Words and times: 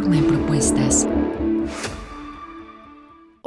En 0.00 0.24
propuestas. 0.26 1.06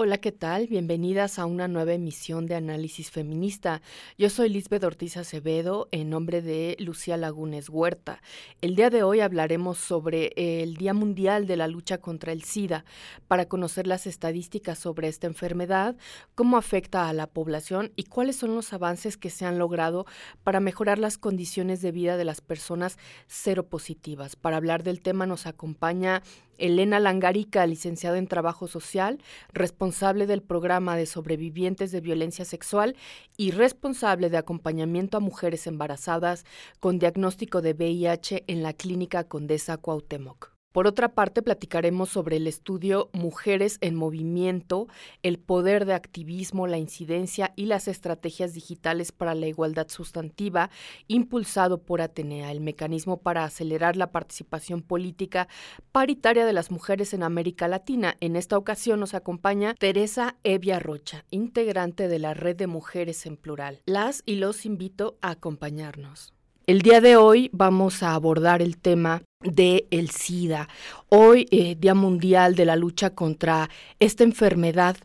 Hola, 0.05 0.19
¿qué 0.19 0.31
tal? 0.31 0.67
Bienvenidas 0.67 1.39
a 1.39 1.47
una 1.47 1.67
nueva 1.67 1.93
emisión 1.93 2.45
de 2.45 2.53
Análisis 2.53 3.09
Feminista. 3.09 3.81
Yo 4.19 4.29
soy 4.29 4.49
Lisbeth 4.49 4.83
Ortiz 4.83 5.17
Acevedo 5.17 5.87
en 5.89 6.11
nombre 6.11 6.43
de 6.43 6.77
Lucía 6.77 7.17
Lagunes 7.17 7.69
Huerta. 7.69 8.21
El 8.61 8.75
día 8.75 8.91
de 8.91 9.01
hoy 9.01 9.21
hablaremos 9.21 9.79
sobre 9.79 10.31
el 10.35 10.75
Día 10.75 10.93
Mundial 10.93 11.47
de 11.47 11.57
la 11.57 11.67
Lucha 11.67 11.97
contra 11.97 12.33
el 12.33 12.43
SIDA 12.43 12.85
para 13.27 13.47
conocer 13.47 13.87
las 13.87 14.05
estadísticas 14.05 14.77
sobre 14.77 15.07
esta 15.07 15.25
enfermedad, 15.25 15.95
cómo 16.35 16.57
afecta 16.57 17.09
a 17.09 17.13
la 17.13 17.25
población 17.25 17.91
y 17.95 18.03
cuáles 18.03 18.35
son 18.35 18.53
los 18.53 18.73
avances 18.73 19.17
que 19.17 19.31
se 19.31 19.47
han 19.47 19.57
logrado 19.57 20.05
para 20.43 20.59
mejorar 20.59 20.99
las 20.99 21.17
condiciones 21.17 21.81
de 21.81 21.91
vida 21.91 22.15
de 22.15 22.25
las 22.25 22.41
personas 22.41 22.99
seropositivas. 23.25 24.35
Para 24.35 24.57
hablar 24.57 24.83
del 24.83 25.01
tema 25.01 25.25
nos 25.25 25.47
acompaña 25.47 26.21
Elena 26.57 26.99
Langarica, 26.99 27.65
licenciada 27.65 28.17
en 28.17 28.27
Trabajo 28.27 28.67
Social, 28.67 29.19
responsable 29.53 30.27
del 30.27 30.41
programa 30.41 30.95
de 30.95 31.05
sobrevivientes 31.05 31.91
de 31.91 32.01
violencia 32.01 32.45
sexual 32.45 32.95
y 33.37 33.51
responsable 33.51 34.29
de 34.29 34.37
acompañamiento 34.37 35.17
a 35.17 35.21
mujeres 35.21 35.67
embarazadas 35.67 36.45
con 36.79 36.99
diagnóstico 36.99 37.61
de 37.61 37.73
VIH 37.73 38.43
en 38.47 38.63
la 38.63 38.73
Clínica 38.73 39.25
Condesa 39.25 39.77
Cuauhtémoc. 39.77 40.54
Por 40.75 40.87
otra 40.87 41.07
parte, 41.07 41.41
platicaremos 41.41 42.09
sobre 42.09 42.35
el 42.35 42.47
estudio 42.47 43.09
Mujeres 43.13 43.77
en 43.79 43.95
Movimiento, 43.95 44.89
el 45.23 45.39
poder 45.39 45.85
de 45.85 45.93
activismo, 45.93 46.67
la 46.67 46.77
incidencia 46.77 47.53
y 47.55 47.67
las 47.67 47.87
estrategias 47.87 48.53
digitales 48.53 49.13
para 49.13 49.35
la 49.35 49.47
igualdad 49.47 49.87
sustantiva, 49.87 50.69
impulsado 51.07 51.77
por 51.77 52.01
Atenea, 52.01 52.51
el 52.51 52.59
mecanismo 52.59 53.21
para 53.21 53.45
acelerar 53.45 53.95
la 53.95 54.11
participación 54.11 54.81
política 54.81 55.47
paritaria 55.93 56.45
de 56.45 56.51
las 56.51 56.71
mujeres 56.71 57.13
en 57.13 57.23
América 57.23 57.69
Latina. 57.69 58.17
En 58.19 58.35
esta 58.35 58.57
ocasión 58.57 58.99
nos 58.99 59.13
acompaña 59.13 59.75
Teresa 59.75 60.35
Evia 60.43 60.79
Rocha, 60.79 61.23
integrante 61.31 62.09
de 62.09 62.19
la 62.19 62.33
Red 62.33 62.57
de 62.57 62.67
Mujeres 62.67 63.25
en 63.25 63.37
Plural. 63.37 63.79
Las 63.85 64.23
y 64.25 64.35
los 64.35 64.65
invito 64.65 65.17
a 65.21 65.29
acompañarnos. 65.29 66.33
El 66.67 66.81
día 66.81 66.99
de 66.99 67.15
hoy 67.15 67.51
vamos 67.53 68.01
a 68.01 68.15
abordar 68.15 68.63
el 68.63 68.79
tema 68.79 69.21
de 69.45 69.87
el 69.91 70.09
SIDA. 70.09 70.67
Hoy, 71.09 71.47
eh, 71.51 71.75
Día 71.79 71.93
Mundial 71.93 72.55
de 72.55 72.65
la 72.65 72.75
Lucha 72.75 73.11
contra 73.11 73.69
esta 73.99 74.23
enfermedad. 74.23 74.97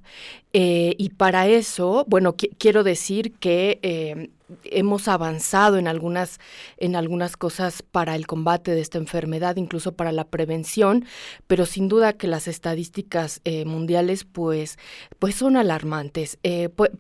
Eh, 0.53 0.97
y 0.99 1.11
para 1.11 1.47
eso, 1.47 2.05
bueno, 2.09 2.35
quiero 2.59 2.83
decir 2.83 3.35
que 3.35 3.79
eh, 3.83 4.31
hemos 4.65 5.07
avanzado 5.07 5.79
en 5.79 5.87
algunas, 5.87 6.41
en 6.77 6.97
algunas 6.97 7.37
cosas 7.37 7.83
para 7.83 8.17
el 8.17 8.27
combate 8.27 8.73
de 8.73 8.81
esta 8.81 8.99
enfermedad, 8.99 9.55
incluso 9.55 9.93
para 9.93 10.11
la 10.11 10.25
prevención, 10.25 11.05
pero 11.47 11.67
sin 11.67 11.87
duda 11.87 12.15
que 12.15 12.27
las 12.27 12.49
estadísticas 12.49 13.41
eh, 13.45 13.65
mundiales 13.65 14.25
pues, 14.25 14.77
pues 15.21 15.37
son 15.37 15.57
alarmantes. 15.57 16.37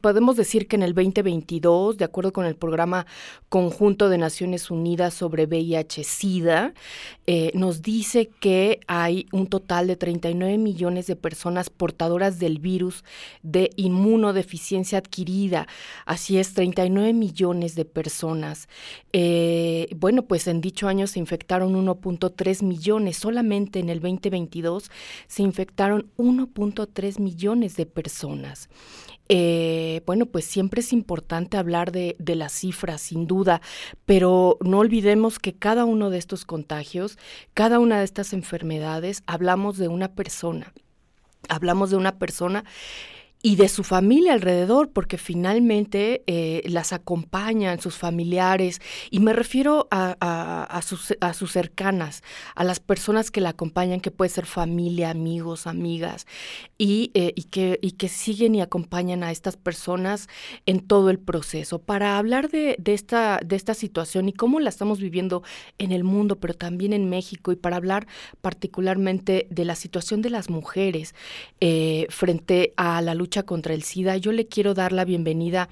Podemos 0.00 0.36
decir 0.36 0.68
que 0.68 0.77
en 0.77 0.84
el 0.84 0.94
2022, 0.94 1.96
de 1.96 2.05
acuerdo 2.05 2.33
con 2.33 2.46
el 2.46 2.55
programa 2.55 3.05
conjunto 3.48 4.08
de 4.08 4.18
Naciones 4.18 4.70
Unidas 4.70 5.12
sobre 5.12 5.48
VIH-Sida, 5.48 6.72
eh, 7.33 7.53
nos 7.55 7.81
dice 7.81 8.28
que 8.41 8.81
hay 8.89 9.27
un 9.31 9.47
total 9.47 9.86
de 9.86 9.95
39 9.95 10.59
millones 10.59 11.06
de 11.06 11.14
personas 11.14 11.70
portadoras 11.70 12.41
del 12.41 12.59
virus 12.59 13.05
de 13.45 13.70
inmunodeficiencia 13.77 14.98
adquirida. 14.98 15.69
Así 16.06 16.39
es, 16.39 16.55
39 16.55 17.12
millones 17.12 17.77
de 17.77 17.84
personas. 17.84 18.69
Eh, 19.12 19.86
bueno, 19.95 20.25
pues 20.25 20.48
en 20.48 20.61
dicho 20.61 20.89
año 20.89 21.06
se 21.06 21.20
infectaron 21.20 21.75
1.3 21.77 22.64
millones, 22.64 23.19
solamente 23.19 23.78
en 23.78 23.91
el 23.91 24.01
2022 24.01 24.91
se 25.28 25.45
infectaron 25.45 26.11
1.3 26.17 27.20
millones 27.20 27.77
de 27.77 27.86
personas. 27.86 28.69
Eh, 29.33 30.02
bueno, 30.07 30.27
pues 30.27 30.45
siempre 30.45 30.80
es 30.80 30.92
importante 30.92 31.57
hablar 31.57 31.92
de, 31.92 32.17
de 32.18 32.35
las 32.35 32.52
cifras, 32.52 33.01
sin 33.01 33.29
duda, 33.29 33.61
pero 34.05 34.58
no 34.61 34.80
olvidemos 34.80 35.39
que 35.39 35.55
cada 35.55 35.85
uno 35.85 36.11
de 36.11 36.18
estos 36.18 36.45
contagios, 36.45 37.17
cada 37.55 37.79
una 37.79 38.01
de 38.01 38.05
estas 38.05 38.33
enfermedades, 38.33 39.23
hablamos 39.29 39.79
de 39.79 39.86
una 39.86 40.17
persona, 40.17 40.73
hablamos 41.48 41.90
de 41.90 41.96
una 41.96 42.19
persona 42.19 42.64
y 43.42 43.56
de 43.56 43.68
su 43.68 43.84
familia 43.84 44.34
alrededor, 44.34 44.90
porque 44.90 45.17
finalmente 45.17 46.23
eh, 46.27 46.62
las 46.67 46.92
acompañan 46.92 47.80
sus 47.80 47.96
familiares, 47.96 48.80
y 49.11 49.20
me 49.20 49.33
refiero 49.33 49.89
a, 49.90 50.17
a, 50.20 50.83
sus, 50.83 51.17
a, 51.20 51.33
sus, 51.33 51.52
cercanas, 51.52 52.23
a 52.55 52.64
las 52.64 52.80
personas 52.80 53.30
que 53.30 53.40
la 53.40 53.51
acompañan, 53.51 54.01
que 54.01 54.11
puede 54.11 54.28
ser 54.28 54.45
familia, 54.45 55.11
amigos, 55.11 55.67
amigas, 55.67 56.27
y, 56.77 57.11
eh, 57.14 57.33
y, 57.34 57.45
que, 57.45 57.78
y 57.80 57.92
que 57.92 58.08
siguen 58.08 58.55
y 58.55 58.61
acompañan 58.61 59.23
a 59.23 59.30
estas 59.30 59.57
personas 59.57 60.28
en 60.67 60.80
todo 60.80 61.08
el 61.08 61.18
proceso. 61.18 61.78
Para 61.78 62.18
hablar 62.18 62.51
de, 62.51 62.77
de, 62.78 62.92
esta, 62.92 63.40
de 63.45 63.57
esta 63.57 63.72
situación 63.72 64.28
y 64.28 64.34
cómo 64.34 64.61
la 64.61 64.68
estamos 64.68 65.01
viviendo 65.01 65.42
en 65.78 65.92
el 65.92 66.05
mundo, 66.05 66.39
pero 66.40 66.52
también 66.52 66.92
en 66.92 67.08
México, 67.08 67.52
y 67.52 67.57
para 67.57 67.77
hablar 67.77 68.07
particularmente 68.42 69.46
de 69.51 69.64
la 69.64 69.77
situación 69.77 70.20
de 70.20 70.28
las 70.28 70.51
mujeres 70.51 71.14
eh, 71.61 72.07
frente 72.11 72.74
a 72.77 73.01
la 73.01 73.14
lucha 73.14 73.30
contra 73.30 73.74
el 73.74 73.83
SIDA, 73.83 74.17
yo 74.17 74.33
le 74.33 74.46
quiero 74.46 74.74
dar 74.74 74.92
la 74.92 75.05
bienvenida 75.05 75.68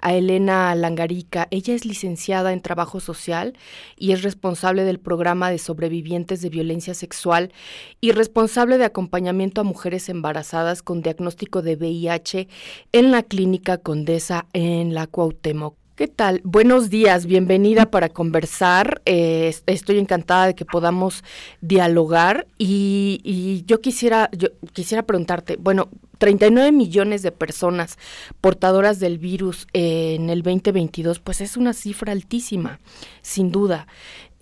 a 0.00 0.14
Elena 0.14 0.74
Langarica. 0.74 1.46
Ella 1.50 1.74
es 1.74 1.84
licenciada 1.84 2.52
en 2.52 2.60
Trabajo 2.60 3.00
Social 3.00 3.54
y 3.96 4.12
es 4.12 4.22
responsable 4.22 4.84
del 4.84 4.98
programa 4.98 5.50
de 5.50 5.58
sobrevivientes 5.58 6.42
de 6.42 6.48
violencia 6.48 6.94
sexual 6.94 7.52
y 8.00 8.12
responsable 8.12 8.78
de 8.78 8.84
acompañamiento 8.84 9.60
a 9.60 9.64
mujeres 9.64 10.08
embarazadas 10.08 10.82
con 10.82 11.02
diagnóstico 11.02 11.62
de 11.62 11.76
VIH 11.76 12.48
en 12.92 13.12
la 13.12 13.22
Clínica 13.22 13.78
Condesa 13.78 14.46
en 14.52 14.94
la 14.94 15.06
Cuauhtémoc. 15.06 15.81
¿Qué 15.94 16.08
tal? 16.08 16.40
Buenos 16.42 16.88
días, 16.88 17.26
bienvenida 17.26 17.90
para 17.90 18.08
conversar. 18.08 19.02
Eh, 19.04 19.54
estoy 19.66 19.98
encantada 19.98 20.46
de 20.46 20.54
que 20.54 20.64
podamos 20.64 21.22
dialogar 21.60 22.46
y, 22.56 23.20
y 23.24 23.62
yo 23.66 23.82
quisiera, 23.82 24.30
yo 24.32 24.48
quisiera 24.72 25.02
preguntarte, 25.02 25.56
bueno, 25.56 25.90
39 26.16 26.72
millones 26.72 27.20
de 27.20 27.30
personas 27.30 27.98
portadoras 28.40 29.00
del 29.00 29.18
virus 29.18 29.66
en 29.74 30.30
el 30.30 30.42
2022, 30.42 31.18
pues 31.18 31.42
es 31.42 31.58
una 31.58 31.74
cifra 31.74 32.12
altísima, 32.12 32.80
sin 33.20 33.52
duda. 33.52 33.86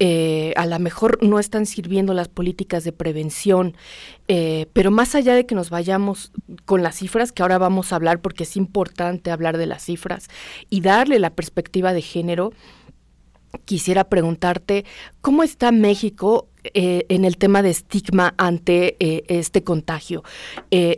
Eh, 0.03 0.55
a 0.57 0.65
lo 0.65 0.79
mejor 0.79 1.23
no 1.23 1.39
están 1.39 1.67
sirviendo 1.67 2.15
las 2.15 2.29
políticas 2.29 2.85
de 2.85 2.93
prevención, 2.93 3.77
eh, 4.29 4.67
pero 4.73 4.91
más 4.91 5.15
allá 5.15 5.35
de 5.35 5.45
que 5.45 5.55
nos 5.55 5.69
vayamos 5.69 6.33
con 6.65 6.83
las 6.83 6.97
cifras, 6.97 7.33
que 7.33 7.43
ahora 7.43 7.59
vamos 7.59 7.93
a 7.93 7.97
hablar 7.97 8.23
porque 8.23 8.45
es 8.45 8.57
importante 8.57 9.31
hablar 9.31 9.59
de 9.59 9.67
las 9.67 9.85
cifras 9.85 10.29
y 10.71 10.81
darle 10.81 11.19
la 11.19 11.29
perspectiva 11.29 11.93
de 11.93 12.01
género, 12.01 12.55
quisiera 13.67 14.05
preguntarte 14.05 14.87
cómo 15.21 15.43
está 15.43 15.71
México 15.71 16.49
eh, 16.73 17.05
en 17.11 17.27
el 17.27 17.37
tema 17.37 17.63
de 17.63 17.71
estigma 17.71 18.33
ante 18.39 18.97
este 19.29 19.65
contagio. 19.65 20.23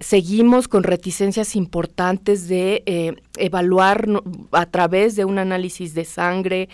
Seguimos 0.01 0.69
con 0.69 0.85
reticencias 0.85 1.57
importantes 1.57 2.47
de 2.47 3.17
evaluar 3.37 4.07
a 4.53 4.67
través 4.67 5.17
de 5.17 5.25
un 5.25 5.39
análisis 5.39 5.95
de 5.95 6.05
sangre, 6.05 6.69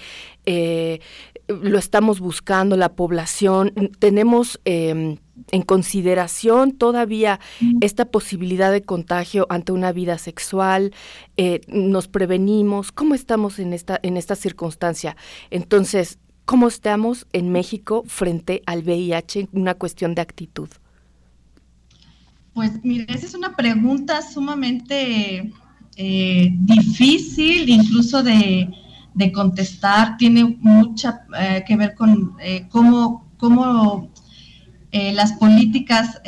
lo 1.48 1.78
estamos 1.78 2.20
buscando 2.20 2.76
la 2.76 2.94
población, 2.94 3.72
tenemos 3.98 4.60
em, 4.64 5.16
en 5.50 5.62
consideración 5.62 6.72
todavía 6.72 7.41
esta 7.81 8.04
posibilidad 8.04 8.70
de 8.70 8.82
contagio 8.82 9.47
ante 9.48 9.72
una 9.72 9.92
vida 9.92 10.19
sexual, 10.19 10.92
nos 11.69 12.08
prevenimos, 12.08 12.92
¿cómo 12.92 13.14
estamos 13.14 13.58
en 13.58 13.72
esta, 13.72 13.98
en 14.03 14.16
esta 14.16 14.37
circunstancia? 14.37 15.16
Entonces, 15.50 16.19
¿Cómo 16.49 16.67
estamos 16.67 17.26
en 17.34 17.52
México 17.52 18.05
frente 18.06 18.62
al 18.64 18.82
VIH? 18.82 19.50
Una 19.52 19.75
cuestión 19.75 20.14
de 20.14 20.22
actitud. 20.22 20.70
Pues 22.55 22.82
mire, 22.82 23.05
esa 23.06 23.26
es 23.26 23.34
una 23.34 23.55
pregunta 23.55 24.22
sumamente 24.22 25.52
eh, 25.96 26.49
difícil 26.50 27.69
incluso 27.69 28.22
de, 28.22 28.67
contestar. 29.32 30.17
Tiene 30.17 30.56
mucha 30.61 31.23
eh, 31.38 31.65
que 31.67 31.76
ver 31.76 31.94
con 31.94 32.37
eh, 32.41 32.67
cómo, 32.70 33.26
cómo 33.37 34.11
las 34.91 35.35
políticas, 35.35 36.20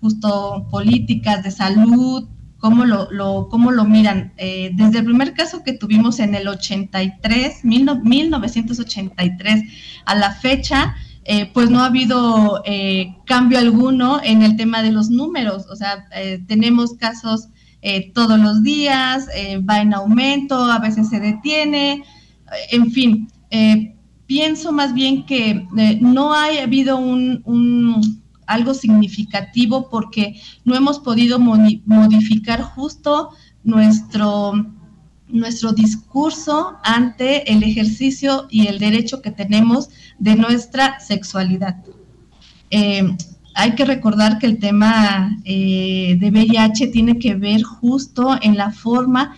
justo 0.00 0.68
políticas 0.70 1.42
de 1.42 1.50
salud, 1.50 2.28
cómo 2.58 2.84
lo, 2.84 3.10
lo, 3.10 3.48
cómo 3.48 3.72
lo 3.72 3.84
miran. 3.84 4.34
Eh, 4.36 4.72
desde 4.74 4.98
el 4.98 5.04
primer 5.04 5.32
caso 5.34 5.62
que 5.64 5.72
tuvimos 5.72 6.18
en 6.18 6.34
el 6.34 6.48
83, 6.48 7.64
1983, 7.64 9.62
a 10.04 10.14
la 10.14 10.32
fecha, 10.32 10.94
eh, 11.24 11.50
pues 11.52 11.70
no 11.70 11.80
ha 11.80 11.86
habido 11.86 12.62
eh, 12.64 13.16
cambio 13.26 13.58
alguno 13.58 14.20
en 14.22 14.42
el 14.42 14.56
tema 14.56 14.82
de 14.82 14.92
los 14.92 15.08
números. 15.10 15.66
O 15.70 15.76
sea, 15.76 16.06
tenemos 16.46 16.94
casos 16.94 17.48
todos 18.14 18.38
los 18.38 18.62
días, 18.62 19.28
va 19.68 19.80
en 19.80 19.94
aumento, 19.94 20.56
a 20.64 20.78
veces 20.78 21.08
se 21.08 21.20
detiene, 21.20 22.02
en 22.70 22.90
fin. 22.90 23.28
pienso 24.26 24.72
más 24.72 24.94
bien 24.94 25.24
que 25.24 25.66
no 26.00 26.32
ha 26.32 26.46
habido 26.62 26.98
un 26.98 27.42
algo 28.48 28.74
significativo 28.74 29.88
porque 29.90 30.40
no 30.64 30.74
hemos 30.74 30.98
podido 30.98 31.38
modificar 31.38 32.62
justo 32.62 33.30
nuestro, 33.62 34.52
nuestro 35.28 35.72
discurso 35.72 36.78
ante 36.82 37.52
el 37.52 37.62
ejercicio 37.62 38.48
y 38.50 38.66
el 38.66 38.78
derecho 38.78 39.22
que 39.22 39.30
tenemos 39.30 39.90
de 40.18 40.34
nuestra 40.34 40.98
sexualidad. 40.98 41.76
Eh, 42.70 43.16
hay 43.58 43.74
que 43.74 43.84
recordar 43.84 44.38
que 44.38 44.46
el 44.46 44.60
tema 44.60 45.36
eh, 45.44 46.16
de 46.20 46.30
VIH 46.30 46.86
tiene 46.86 47.18
que 47.18 47.34
ver 47.34 47.64
justo 47.64 48.38
en 48.40 48.56
la 48.56 48.70
forma, 48.70 49.34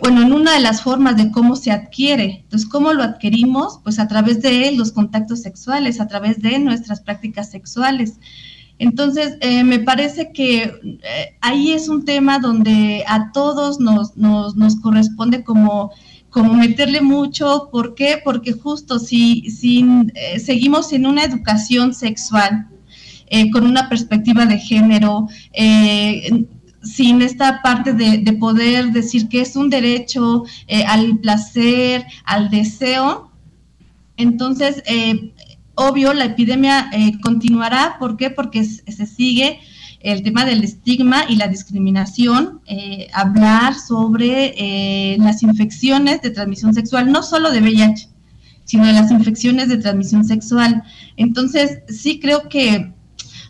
bueno, 0.00 0.22
en 0.22 0.32
una 0.32 0.52
de 0.52 0.60
las 0.60 0.82
formas 0.82 1.16
de 1.16 1.32
cómo 1.32 1.56
se 1.56 1.72
adquiere. 1.72 2.42
Entonces, 2.44 2.68
¿cómo 2.68 2.92
lo 2.92 3.02
adquirimos? 3.02 3.80
Pues 3.82 3.98
a 3.98 4.06
través 4.06 4.40
de 4.40 4.70
los 4.70 4.92
contactos 4.92 5.42
sexuales, 5.42 6.00
a 6.00 6.06
través 6.06 6.40
de 6.40 6.60
nuestras 6.60 7.00
prácticas 7.00 7.50
sexuales. 7.50 8.20
Entonces, 8.78 9.36
eh, 9.40 9.64
me 9.64 9.80
parece 9.80 10.30
que 10.30 10.62
eh, 10.62 11.36
ahí 11.40 11.72
es 11.72 11.88
un 11.88 12.04
tema 12.04 12.38
donde 12.38 13.02
a 13.08 13.32
todos 13.32 13.80
nos, 13.80 14.12
corresponde 14.80 15.42
como 15.42 15.90
meterle 16.54 17.00
mucho, 17.00 17.68
¿por 17.72 17.96
qué? 17.96 18.20
Porque 18.22 18.52
justo 18.52 19.00
si 19.00 19.50
seguimos 20.38 20.92
en 20.92 21.06
una 21.06 21.24
educación 21.24 21.94
sexual 21.94 22.68
eh, 23.28 23.50
con 23.50 23.66
una 23.66 23.88
perspectiva 23.88 24.46
de 24.46 24.58
género, 24.58 25.28
eh, 25.52 26.46
sin 26.82 27.20
esta 27.20 27.60
parte 27.60 27.92
de, 27.92 28.32
poder 28.34 28.92
decir 28.92 29.28
que 29.28 29.40
es 29.40 29.56
un 29.56 29.68
derecho 29.68 30.44
eh, 30.68 30.84
al 30.84 31.18
placer, 31.18 32.06
al 32.24 32.48
deseo. 32.50 33.32
Entonces, 34.16 34.82
obvio, 35.74 36.14
la 36.14 36.26
epidemia 36.26 36.88
continuará. 37.22 37.96
¿Por 37.98 38.16
qué? 38.16 38.30
Porque 38.30 38.64
se 38.64 39.06
sigue 39.06 39.58
el 40.00 40.22
tema 40.22 40.44
del 40.44 40.62
estigma 40.62 41.24
y 41.28 41.34
la 41.36 41.48
discriminación, 41.48 42.60
hablar 43.12 43.74
sobre 43.74 45.18
las 45.18 45.42
infecciones 45.42 46.22
de 46.22 46.30
transmisión 46.30 46.72
sexual, 46.72 47.10
no 47.10 47.22
solo 47.24 47.50
de 47.50 47.60
VIH, 47.60 48.08
sino 48.64 48.86
de 48.86 48.92
las 48.92 49.10
infecciones 49.10 49.68
de 49.68 49.78
transmisión 49.78 50.24
sexual. 50.24 50.82
Entonces, 51.16 51.80
sí 51.88 52.20
creo 52.20 52.48
que 52.48 52.94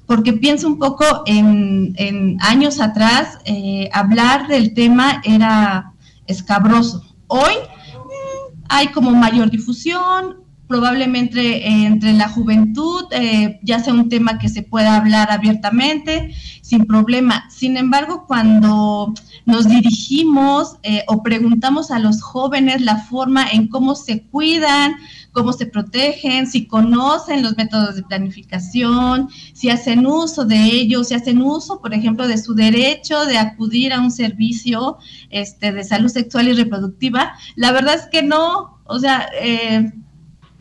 porque 0.07 0.33
pienso 0.33 0.69
un 0.69 0.79
poco 0.79 1.05
en, 1.27 2.37
años 2.41 2.81
atrás, 2.81 3.39
eh, 3.45 3.91
hablar 3.93 4.47
del 4.47 4.73
tema 4.75 5.21
era 5.25 5.93
escabroso. 6.27 7.03
Hoy 7.27 7.55
mm, 7.55 8.65
hay 8.69 8.89
como 8.89 9.11
mayor 9.11 9.51
difusión, 9.51 10.47
probablemente 10.67 11.69
entre 11.69 12.13
la 12.13 12.29
juventud 12.29 13.05
eh, 13.13 13.61
ya 13.63 13.79
sea 13.79 13.95
un 13.95 14.09
tema 14.09 14.39
que 14.39 14.49
se 14.49 14.63
pueda 14.63 14.97
hablar 14.97 15.31
abiertamente, 15.31 16.35
sin 16.63 16.87
problema. 16.87 17.49
Sin 17.51 17.77
embargo, 17.77 18.25
cuando 18.27 19.15
nos 19.45 19.69
dirigimos 19.69 20.77
eh, 20.83 21.05
o 21.07 21.23
preguntamos 21.23 21.91
a 21.91 21.99
los 21.99 22.23
jóvenes 22.23 22.81
la 22.81 22.97
forma 22.97 23.47
en 23.49 23.69
cómo 23.69 23.95
se 23.95 24.23
cuidan, 24.23 24.97
cómo 25.37 25.53
se 25.53 25.67
protegen, 25.67 26.47
si 26.47 26.67
conocen 26.67 27.43
los 27.43 27.59
métodos 27.59 27.95
de 27.95 28.03
planificación, 28.03 29.29
si 29.53 29.69
hacen 29.69 30.07
uso 30.07 30.47
de 30.47 30.57
ellos, 30.57 31.09
si 31.09 31.15
hacen 31.15 31.43
uso, 31.43 31.79
por 31.83 31.93
ejemplo, 31.93 32.27
de 32.27 32.39
su 32.39 32.55
derecho 32.55 33.27
de 33.27 33.37
acudir 33.37 33.93
a 33.93 34.01
un 34.01 34.11
servicio 34.11 34.97
este, 35.29 35.73
de 35.73 35.85
salud 35.85 36.09
sexual 36.09 36.49
y 36.49 36.55
reproductiva. 36.55 37.35
La 37.55 37.71
verdad 37.71 37.97
es 37.97 38.07
que 38.07 38.23
no, 38.23 38.81
o 38.85 38.99
sea, 38.99 39.29
eh, 39.39 39.93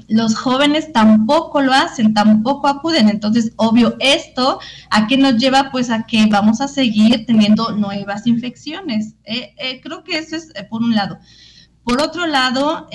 los 0.10 0.36
jóvenes 0.36 0.92
tampoco 0.92 1.62
lo 1.62 1.72
hacen, 1.72 2.14
tampoco 2.14 2.68
acuden. 2.68 3.08
Entonces, 3.08 3.54
obvio, 3.56 3.96
esto 4.02 4.60
a 4.90 5.08
qué 5.08 5.18
nos 5.18 5.38
lleva, 5.38 5.72
pues 5.72 5.90
a 5.90 6.06
que 6.06 6.26
vamos 6.26 6.60
a 6.60 6.68
seguir 6.68 7.26
teniendo 7.26 7.72
nuevas 7.72 8.28
infecciones. 8.28 9.16
Eh, 9.24 9.56
eh, 9.58 9.80
creo 9.80 10.04
que 10.04 10.18
eso 10.18 10.36
es 10.36 10.52
por 10.70 10.84
un 10.84 10.94
lado. 10.94 11.18
Por 11.86 12.02
otro 12.02 12.28
lado, 12.28 12.90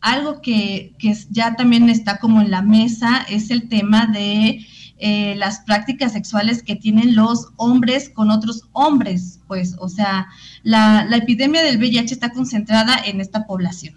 algo 0.00 0.40
que, 0.40 0.94
ya 1.30 1.56
también 1.56 1.88
está 1.88 2.18
como 2.18 2.40
en 2.40 2.50
la 2.50 2.62
mesa 2.62 3.24
es 3.28 3.50
el 3.50 3.68
tema 3.68 4.06
de 4.06 4.66
eh, 4.98 5.34
las 5.36 5.60
prácticas 5.60 6.12
sexuales 6.12 6.62
que 6.62 6.76
tienen 6.76 7.14
los 7.14 7.48
hombres 7.56 8.10
con 8.10 8.30
otros 8.30 8.68
hombres, 8.72 9.40
pues, 9.46 9.76
o 9.78 9.88
sea, 9.88 10.28
la, 10.62 11.06
epidemia 11.12 11.62
del 11.62 11.78
VIH 11.78 12.14
está 12.14 12.30
concentrada 12.30 12.96
en 13.04 13.20
esta 13.20 13.46
población, 13.46 13.96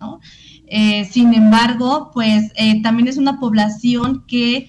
¿no? 0.00 0.20
Eh, 0.68 1.04
sin 1.04 1.32
embargo, 1.32 2.10
pues 2.12 2.52
eh, 2.56 2.82
también 2.82 3.06
es 3.06 3.16
una 3.18 3.38
población 3.38 4.24
que 4.26 4.68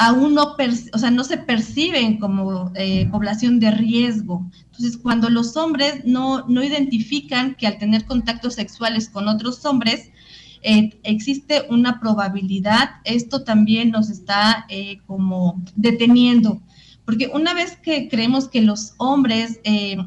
aún 0.00 0.32
no, 0.32 0.56
o 0.94 0.98
sea, 0.98 1.10
no 1.10 1.24
se 1.24 1.36
perciben 1.36 2.18
como 2.18 2.72
población 3.10 3.60
de 3.60 3.70
riesgo. 3.70 4.50
Entonces, 4.80 4.96
cuando 4.96 5.28
los 5.28 5.58
hombres 5.58 6.06
no, 6.06 6.46
identifican 6.48 7.54
que 7.54 7.66
al 7.66 7.76
tener 7.76 8.06
contactos 8.06 8.54
sexuales 8.54 9.10
con 9.10 9.28
otros 9.28 9.62
hombres, 9.66 10.10
eh, 10.62 10.98
existe 11.02 11.66
una 11.68 12.00
probabilidad, 12.00 12.92
esto 13.04 13.44
también 13.44 13.90
nos 13.90 14.08
está 14.08 14.64
eh, 14.70 15.00
como 15.06 15.62
deteniendo, 15.76 16.62
porque 17.04 17.30
una 17.34 17.52
vez 17.52 17.76
que 17.76 18.08
creemos 18.08 18.48
que 18.48 18.62
los 18.62 18.94
hombres, 18.96 19.60
eh, 19.64 19.98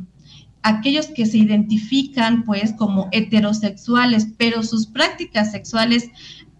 aquellos 0.63 1.07
que 1.07 1.28
se 1.28 1.38
identifican 1.38 2.44
pues 2.44 2.74
como 2.74 3.10
heterosexuales, 3.12 4.30
pero 4.40 4.63
sus 4.63 4.88
prácticas 4.88 5.51
sexuales 5.51 6.10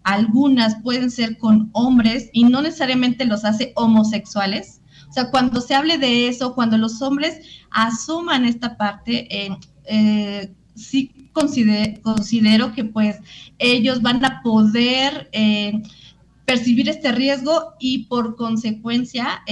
algunas 0.04 0.76
pueden 0.82 1.12
ser 1.12 1.38
con 1.38 1.70
hombres 1.74 2.30
y 2.34 2.44
no 2.44 2.62
necesariamente 2.62 3.26
los 3.26 3.46
hace 3.46 3.74
homosexuales, 3.76 4.82
o 5.14 5.14
sea, 5.14 5.30
cuando 5.30 5.62
se 5.62 5.76
hable 5.76 6.00
de 6.00 6.28
eso, 6.28 6.56
cuando 6.56 6.76
los 6.76 7.00
hombres 7.04 7.40
asuman 7.70 8.46
esta 8.46 8.78
parte, 8.78 9.28
eh, 9.30 9.56
eh, 9.86 10.52
sí 10.74 11.30
considero, 11.34 12.74
que 12.74 12.84
pues 12.84 13.18
ellos 13.60 14.02
van 14.02 14.26
a 14.26 14.42
poder 14.42 15.30
eh, 15.32 15.84
percibir 16.46 16.90
este 16.90 17.12
riesgo 17.12 17.76
y 17.80 18.06
por 18.06 18.36
consecuencia 18.36 19.44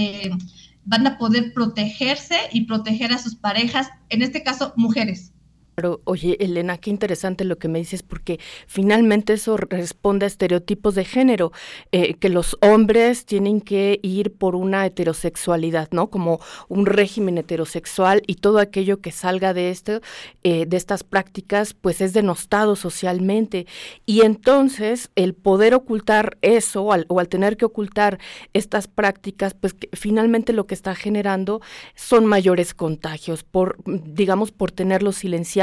van 0.83 1.06
a 1.06 1.19
poder 1.19 1.54
protegerse 1.54 2.38
y 2.51 2.62
proteger 2.62 3.13
a 3.13 3.19
sus 3.19 3.36
parejas, 3.36 3.89
en 4.09 4.24
este 4.24 4.42
caso 4.42 4.74
mujeres. 4.77 5.31
Pero, 5.75 6.01
oye, 6.03 6.35
Elena, 6.39 6.77
qué 6.77 6.89
interesante 6.89 7.45
lo 7.45 7.57
que 7.57 7.69
me 7.69 7.79
dices, 7.79 8.03
porque 8.03 8.39
finalmente 8.68 9.33
eso 9.33 9.56
responde 9.56 10.25
a 10.25 10.28
estereotipos 10.28 10.95
de 10.95 11.06
género, 11.06 11.54
eh, 11.92 12.16
que 12.16 12.30
los 12.30 12.57
hombres 12.61 13.25
tienen 13.25 13.61
que 13.61 13.99
ir 14.04 14.33
por 14.33 14.56
una 14.56 14.85
heterosexualidad, 14.85 15.87
¿no? 15.92 16.09
Como 16.09 16.42
un 16.68 16.85
régimen 16.85 17.37
heterosexual 17.37 18.21
y 18.28 18.35
todo 18.35 18.59
aquello 18.59 18.99
que 18.99 19.11
salga 19.11 19.54
de 19.54 19.69
esto, 19.69 20.01
eh, 20.44 20.66
de 20.66 20.78
estas 20.78 21.04
prácticas, 21.04 21.73
pues 21.73 22.01
es 22.01 22.11
denostado 22.13 22.75
socialmente. 22.75 23.66
Y 24.06 24.21
entonces 24.21 25.09
el 25.16 25.33
poder 25.33 25.73
ocultar 25.73 26.37
eso 26.42 26.83
o 26.83 27.19
al 27.19 27.30
tener 27.30 27.56
que 27.56 27.66
ocultar 27.66 28.19
estas 28.54 28.87
prácticas, 28.87 29.54
pues 29.54 29.75
finalmente 29.94 30.51
lo 30.51 30.68
que 30.68 30.75
está 30.75 30.95
generando 30.95 31.61
son 31.95 32.25
mayores 32.25 32.73
contagios, 32.73 33.44
por, 33.44 33.78
digamos, 33.85 34.51
por 34.51 34.71
tenerlos 34.71 35.18
silenciados 35.18 35.60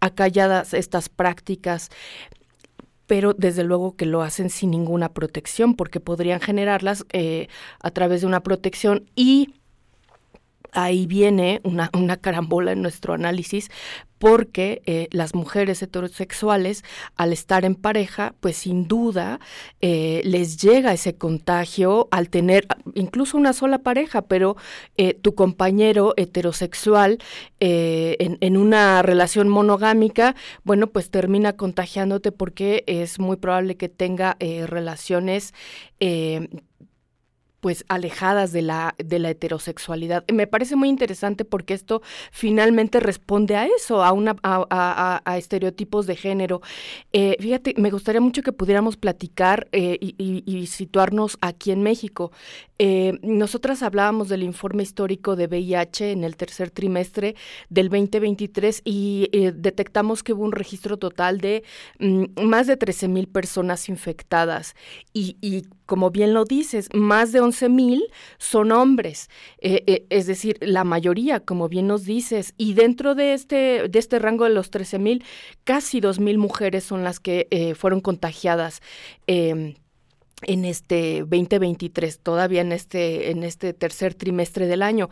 acalladas 0.00 0.74
estas 0.74 1.08
prácticas 1.08 1.90
pero 3.06 3.32
desde 3.32 3.64
luego 3.64 3.96
que 3.96 4.04
lo 4.04 4.20
hacen 4.20 4.50
sin 4.50 4.70
ninguna 4.70 5.08
protección, 5.14 5.74
porque 5.74 5.98
podrían 5.98 6.40
generarlas 6.40 7.06
eh, 7.14 7.48
a 7.80 7.90
través 7.90 8.20
de 8.20 8.26
una 8.26 8.42
protección 8.42 9.08
y 9.16 9.54
ahí 10.72 11.06
viene 11.06 11.60
una, 11.64 11.90
una, 11.94 12.16
carambola 12.16 12.72
en 12.72 12.82
nuestro 12.82 13.14
análisis, 13.14 13.70
porque 14.18 14.82
eh, 14.84 15.08
las 15.12 15.34
mujeres 15.34 15.82
heterosexuales, 15.82 16.84
al 17.16 17.32
estar 17.32 17.64
en 17.64 17.74
pareja, 17.74 18.34
pues 18.40 18.56
sin 18.56 18.88
duda 18.88 19.40
eh, 19.80 20.20
les 20.24 20.56
llega 20.60 20.92
ese 20.92 21.14
contagio 21.14 22.08
al 22.10 22.28
tener 22.28 22.66
incluso 22.94 23.36
una 23.36 23.52
sola 23.52 23.78
pareja, 23.78 24.22
pero 24.22 24.56
eh, 24.96 25.14
tu 25.14 25.34
compañero 25.34 26.14
heterosexual 26.16 27.18
en, 27.60 28.38
en, 28.40 28.56
una 28.56 29.02
relación 29.02 29.48
monogámica, 29.48 30.34
bueno, 30.64 30.88
pues 30.88 31.10
termina 31.10 31.54
contagiándote 31.54 32.32
porque 32.32 32.84
es 32.86 33.18
muy 33.18 33.36
probable 33.36 33.76
que 33.76 33.88
tenga 33.88 34.36
relaciones 34.38 35.54
pues 37.60 37.84
alejadas 37.88 38.52
de 38.52 38.62
la, 38.62 38.94
de 38.98 39.18
la 39.18 39.30
heterosexualidad. 39.30 40.24
Me 40.32 40.46
parece 40.46 40.76
muy 40.76 40.88
interesante 40.88 41.44
porque 41.44 41.74
esto 41.74 42.02
finalmente 42.30 43.00
responde 43.00 43.56
a 43.56 43.66
eso, 43.66 44.04
a, 44.04 44.12
una, 44.12 44.36
a, 44.42 45.20
a, 45.24 45.38
estereotipos 45.38 46.06
de 46.06 46.16
género. 46.16 46.60
Eh, 47.12 47.36
fíjate, 47.40 47.74
me 47.76 47.90
gustaría 47.90 48.20
mucho 48.20 48.42
que 48.42 48.52
pudiéramos 48.52 48.96
platicar 48.96 49.68
eh, 49.72 49.98
y, 50.00 50.66
situarnos 50.66 51.38
aquí 51.40 51.70
en 51.70 51.82
México. 51.82 52.30
Eh, 52.78 53.18
nosotras 53.22 53.82
hablábamos 53.82 54.28
del 54.28 54.44
informe 54.44 54.84
histórico 54.84 55.34
de 55.34 55.46
VIH 55.46 56.12
en 56.12 56.22
el 56.22 56.36
tercer 56.36 56.70
trimestre 56.70 57.34
del 57.68 57.88
2023 57.88 58.82
y 58.84 59.28
eh, 59.32 59.52
detectamos 59.52 60.22
que 60.22 60.32
hubo 60.32 60.44
un 60.44 60.52
registro 60.52 60.96
total 60.96 61.40
de 61.40 61.64
mm, 61.98 62.40
más 62.44 62.68
de 62.68 62.76
13 62.76 63.08
mil 63.08 63.26
personas 63.26 63.88
infectadas 63.88 64.76
y, 65.12 65.66
como 65.86 66.10
bien 66.10 66.34
lo 66.34 66.44
dices, 66.44 66.88
más 66.94 67.32
de 67.32 67.40
11 67.40 67.68
mil 67.68 68.04
son 68.38 68.70
hombres, 68.70 69.28
eh, 69.60 70.06
es 70.10 70.26
decir, 70.26 70.58
la 70.60 70.84
mayoría, 70.84 71.40
como 71.40 71.68
bien 71.68 71.88
nos 71.88 72.04
dices, 72.04 72.54
y 72.56 72.74
dentro 72.74 73.16
de 73.16 73.34
este, 73.34 73.88
de 73.88 73.98
este 73.98 74.20
rango 74.20 74.44
de 74.44 74.50
los 74.50 74.70
13 74.70 75.00
mil, 75.00 75.24
casi 75.64 76.00
2 76.00 76.20
mil 76.20 76.38
mujeres 76.38 76.84
son 76.84 77.02
las 77.02 77.18
que 77.18 77.74
fueron 77.76 78.00
contagiadas. 78.00 78.80
En 80.42 80.64
este 80.64 81.20
2023, 81.20 82.20
todavía 82.20 82.60
en 82.60 82.70
este, 82.70 83.30
en 83.30 83.42
este 83.42 83.72
tercer 83.72 84.14
trimestre 84.14 84.68
del 84.68 84.82
año. 84.82 85.08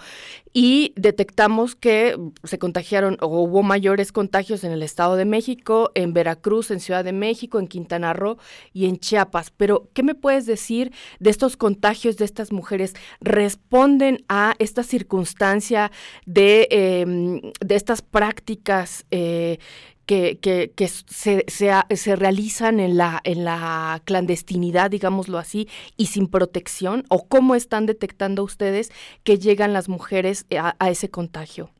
Y 0.53 0.93
detectamos 0.97 1.75
que 1.75 2.17
se 2.45 2.59
contagiaron 2.59 3.19
o 3.21 3.27
hubo 3.27 3.65
mayores 3.65 4.13
contagios 4.13 4.63
en 4.63 4.71
el 4.71 4.85
Estado 4.85 5.17
de 5.17 5.25
México, 5.25 5.91
en 5.95 6.13
Veracruz, 6.13 6.71
en 6.71 6.79
Ciudad 6.79 7.05
de 7.05 7.13
México, 7.13 7.59
en 7.59 7.67
Quintana 7.67 8.13
Roo 8.13 8.39
y 8.73 8.87
en 8.87 8.99
Chiapas. 8.99 9.51
Pero, 9.51 9.91
¿qué 9.95 10.05
me 10.05 10.15
puedes 10.15 10.47
decir 10.47 10.93
de 11.19 11.31
estos 11.31 11.57
contagios 11.57 12.17
de 12.17 12.25
estas 12.25 12.53
mujeres? 12.53 12.95
¿Responden 13.21 14.25
a 14.29 14.55
esta 14.61 14.85
circunstancia 14.85 15.91
de, 16.25 16.69
em, 16.71 17.41
de 17.61 17.75
estas 17.75 18.01
prácticas 18.01 19.05
eh, 19.11 19.59
que, 20.07 20.39
que, 20.41 20.73
que 20.75 20.89
se, 20.89 21.45
se, 21.49 21.73
se, 21.97 22.17
realizan 22.17 22.81
en 22.81 22.97
la, 22.97 23.21
en 23.25 23.45
la 23.45 24.01
clandestinidad, 24.05 24.91
digámoslo 24.91 25.39
así, 25.39 25.69
y 25.97 26.07
sin 26.07 26.29
protección? 26.29 27.05
¿O 27.09 27.27
cómo 27.27 27.55
están 27.55 27.87
detectando 27.87 28.45
ustedes 28.45 28.91
que 29.25 29.39
llegan 29.39 29.73
las 29.73 29.89
mujeres 29.89 30.47
a, 30.59 30.91
ese 30.91 31.11
contagio? 31.11 31.71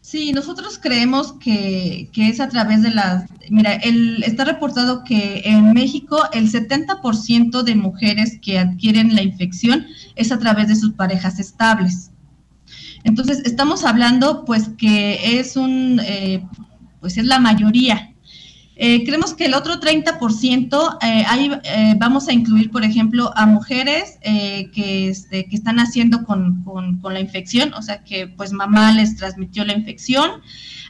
Sí, 0.00 0.32
nosotros 0.32 0.78
creemos 0.82 1.34
que, 1.34 2.08
que, 2.12 2.28
es 2.28 2.40
a 2.40 2.48
través 2.48 2.82
de 2.82 2.90
las... 2.90 3.24
Mira, 3.50 3.74
el, 3.74 4.22
está 4.24 4.44
reportado 4.44 5.04
que 5.04 5.42
en 5.44 5.72
México 5.72 6.18
el 6.32 6.50
70% 6.50 7.62
de 7.62 7.74
mujeres 7.74 8.38
que 8.40 8.58
adquieren 8.58 9.14
la 9.14 9.22
infección 9.22 9.86
es 10.16 10.32
a 10.32 10.38
través 10.38 10.68
de 10.68 10.76
sus 10.76 10.92
parejas 10.92 11.38
estables. 11.38 12.10
Entonces, 13.04 13.42
estamos 13.44 13.84
hablando 13.84 14.44
pues 14.44 14.70
que 14.76 15.38
es 15.38 15.56
un... 15.56 16.00
Eh, 16.02 16.42
pues 17.00 17.16
es 17.16 17.26
la 17.26 17.38
mayoría. 17.38 18.14
Eh, 18.80 19.04
creemos 19.04 19.34
que 19.34 19.46
el 19.46 19.54
otro 19.54 19.80
30% 19.80 20.98
eh, 21.02 21.24
ahí 21.26 21.50
eh, 21.64 21.94
vamos 21.98 22.28
a 22.28 22.32
incluir, 22.32 22.70
por 22.70 22.84
ejemplo, 22.84 23.32
a 23.34 23.44
mujeres 23.44 24.20
que, 24.22 25.08
este, 25.08 25.46
que 25.46 25.56
están 25.56 25.80
haciendo 25.80 26.24
con, 26.24 26.62
con, 26.62 27.12
la 27.12 27.18
infección, 27.18 27.74
o 27.74 27.82
sea 27.82 28.04
que 28.04 28.28
pues 28.28 28.52
mamá 28.52 28.92
les 28.92 29.16
transmitió 29.16 29.64
la 29.64 29.72
infección. 29.72 30.30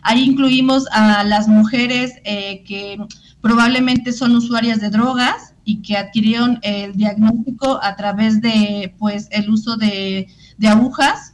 Ahí 0.02 0.22
incluimos 0.22 0.84
a 0.92 1.24
las 1.24 1.48
mujeres 1.48 2.12
que 2.24 2.98
probablemente 3.40 4.12
son 4.12 4.36
usuarias 4.36 4.82
de 4.82 4.90
drogas 4.90 5.54
y 5.64 5.80
que 5.80 5.96
adquirieron 5.96 6.58
el 6.62 6.94
diagnóstico 6.94 7.80
a 7.82 7.96
través 7.96 8.42
de 8.42 8.94
pues 8.98 9.28
el 9.30 9.48
uso 9.48 9.78
de, 9.78 10.28
de 10.58 10.68
agujas. 10.68 11.32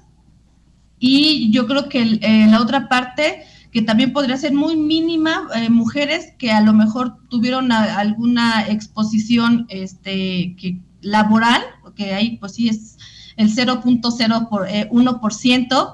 Y 1.01 1.51
yo 1.51 1.67
creo 1.67 1.89
que 1.89 2.05
la 2.49 2.61
otra 2.61 2.89
parte 2.89 3.45
que 3.75 3.83
también 3.83 4.13
podría 4.13 4.37
ser 4.37 4.55
muy 4.55 4.77
mínima, 4.77 5.49
eh, 5.57 5.69
mujeres 5.69 6.33
que 6.39 6.53
a 6.53 6.61
lo 6.61 6.73
mejor 6.73 7.17
tuvieron 7.29 7.73
alguna 7.73 8.69
exposición 8.69 9.67
este, 9.69 10.55
que, 10.57 10.79
laboral, 11.01 11.61
porque 11.83 12.15
ahí 12.15 12.37
pues 12.37 12.55
sí 12.55 12.69
es 12.69 12.97
el 13.37 13.51
0.01%, 13.51 14.69
eh, 14.69 14.89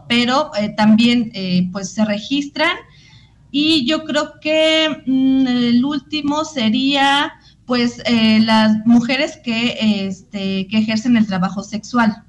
pero 0.07 0.51
eh, 0.59 0.75
también 0.77 1.33
pues 1.73 1.89
se 1.95 2.05
registran. 2.05 2.77
Y 3.51 3.87
yo 3.87 4.05
creo 4.05 4.35
que 4.43 5.03
mm, 5.07 5.47
el 5.47 5.83
último 5.83 6.45
sería 6.45 7.33
pues 7.65 8.03
las 8.07 8.77
mujeres 8.85 9.39
que, 9.43 10.07
este, 10.07 10.67
que 10.67 10.79
ejercen 10.79 11.17
el 11.17 11.27
trabajo 11.27 11.63
sexual. 11.63 12.25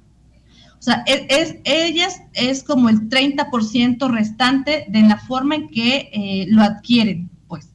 O 0.82 0.84
sea, 0.84 1.04
es, 1.06 1.58
ellas 1.62 2.22
es 2.32 2.64
como 2.64 2.88
el 2.88 3.08
30% 3.08 4.10
restante 4.10 4.84
de 4.88 5.02
la 5.02 5.16
forma 5.16 5.54
en 5.54 5.68
que 5.68 6.10
eh, 6.12 6.46
lo 6.48 6.60
adquieren, 6.60 7.30
pues. 7.46 7.70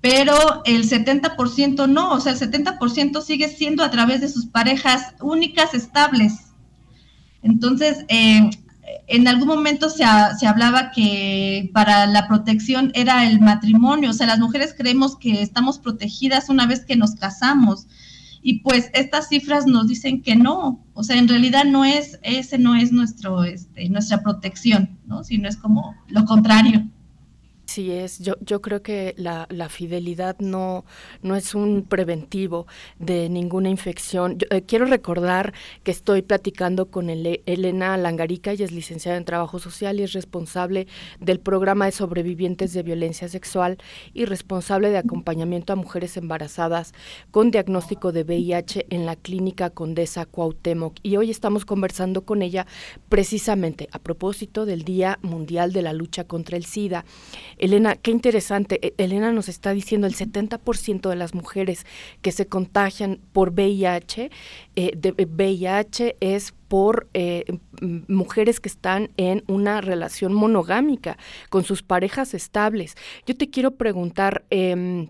Pero 0.00 0.62
el 0.64 0.88
70% 0.88 1.88
no, 1.88 2.12
o 2.12 2.20
sea, 2.20 2.30
el 2.30 2.38
70% 2.38 3.22
sigue 3.22 3.48
siendo 3.48 3.82
a 3.82 3.90
través 3.90 4.20
de 4.20 4.28
sus 4.28 4.46
parejas 4.46 5.16
únicas 5.20 5.74
estables. 5.74 6.52
Entonces, 7.42 8.04
eh, 8.06 8.48
en 9.08 9.26
algún 9.26 9.48
momento 9.48 9.90
se, 9.90 10.04
se, 10.38 10.46
hablaba 10.46 10.92
que 10.92 11.72
para 11.74 12.06
la 12.06 12.28
protección 12.28 12.92
era 12.94 13.28
el 13.28 13.40
matrimonio, 13.40 14.10
o 14.10 14.12
sea, 14.14 14.28
las 14.28 14.38
mujeres 14.38 14.76
creemos 14.78 15.16
que 15.16 15.42
estamos 15.42 15.80
protegidas 15.80 16.48
una 16.48 16.68
vez 16.68 16.84
que 16.84 16.94
nos 16.94 17.16
casamos 17.16 17.88
y 18.46 18.58
pues 18.58 18.90
estas 18.92 19.30
cifras 19.30 19.66
nos 19.66 19.88
dicen 19.88 20.20
que 20.20 20.36
no, 20.36 20.84
o 20.92 21.02
sea, 21.02 21.16
en 21.16 21.28
realidad 21.28 21.64
no 21.64 21.86
es, 21.86 22.20
ese 22.22 22.58
no 22.58 22.74
es 22.74 22.92
nuestro, 22.92 23.42
este, 23.42 23.88
nuestra 23.88 24.22
protección, 24.22 24.98
¿no? 25.06 25.24
Sino 25.24 25.48
es 25.48 25.56
como 25.56 25.96
lo 26.08 26.26
contrario. 26.26 26.86
Sí 27.74 27.90
es, 27.90 28.20
yo, 28.20 28.34
yo 28.40 28.62
creo 28.62 28.82
que 28.82 29.16
la, 29.16 29.48
la 29.50 29.68
fidelidad 29.68 30.38
no, 30.38 30.84
no 31.22 31.34
es 31.34 31.56
un 31.56 31.82
preventivo 31.82 32.68
de 33.00 33.28
ninguna 33.28 33.68
infección. 33.68 34.38
Yo, 34.38 34.46
eh, 34.50 34.62
quiero 34.62 34.84
recordar 34.84 35.52
que 35.82 35.90
estoy 35.90 36.22
platicando 36.22 36.86
con 36.92 37.10
el, 37.10 37.42
Elena 37.46 37.96
Langarica, 37.96 38.52
ella 38.52 38.64
es 38.64 38.70
licenciada 38.70 39.18
en 39.18 39.24
Trabajo 39.24 39.58
Social 39.58 39.98
y 39.98 40.04
es 40.04 40.12
responsable 40.12 40.86
del 41.18 41.40
programa 41.40 41.86
de 41.86 41.90
sobrevivientes 41.90 42.72
de 42.74 42.84
violencia 42.84 43.28
sexual 43.28 43.78
y 44.12 44.24
responsable 44.24 44.90
de 44.90 44.98
acompañamiento 44.98 45.72
a 45.72 45.76
mujeres 45.76 46.16
embarazadas 46.16 46.92
con 47.32 47.50
diagnóstico 47.50 48.12
de 48.12 48.22
VIH 48.22 48.86
en 48.90 49.04
la 49.04 49.16
clínica 49.16 49.70
Condesa 49.70 50.26
Cuauhtémoc. 50.26 50.94
Y 51.02 51.16
hoy 51.16 51.32
estamos 51.32 51.64
conversando 51.64 52.24
con 52.24 52.40
ella 52.42 52.68
precisamente 53.08 53.88
a 53.90 53.98
propósito 53.98 54.64
del 54.64 54.84
Día 54.84 55.18
Mundial 55.22 55.72
de 55.72 55.82
la 55.82 55.92
Lucha 55.92 56.22
contra 56.22 56.56
el 56.56 56.66
SIDA. 56.66 57.04
Elena, 57.64 57.96
qué 57.96 58.10
interesante. 58.10 58.78
E, 58.82 58.94
Elena 58.98 59.32
nos 59.32 59.48
está 59.48 59.72
diciendo 59.72 60.06
el 60.06 60.14
70% 60.14 61.08
de 61.08 61.16
las 61.16 61.34
mujeres 61.34 61.86
que 62.20 62.30
se 62.30 62.46
contagian 62.46 63.20
por 63.32 63.52
VIH, 63.52 64.30
eh, 64.76 64.92
de 64.94 65.12
VIH 65.12 66.08
eh, 66.08 66.16
es 66.20 66.52
por 66.68 67.08
eh, 67.14 67.44
mujeres 67.80 68.60
que 68.60 68.68
están 68.68 69.10
en 69.16 69.44
una 69.46 69.80
relación 69.80 70.34
monogámica 70.34 71.16
con 71.48 71.64
sus 71.64 71.82
parejas 71.82 72.34
estables. 72.34 72.96
Yo 73.26 73.34
te 73.34 73.48
quiero 73.48 73.76
preguntar, 73.76 74.44
eh, 74.50 75.08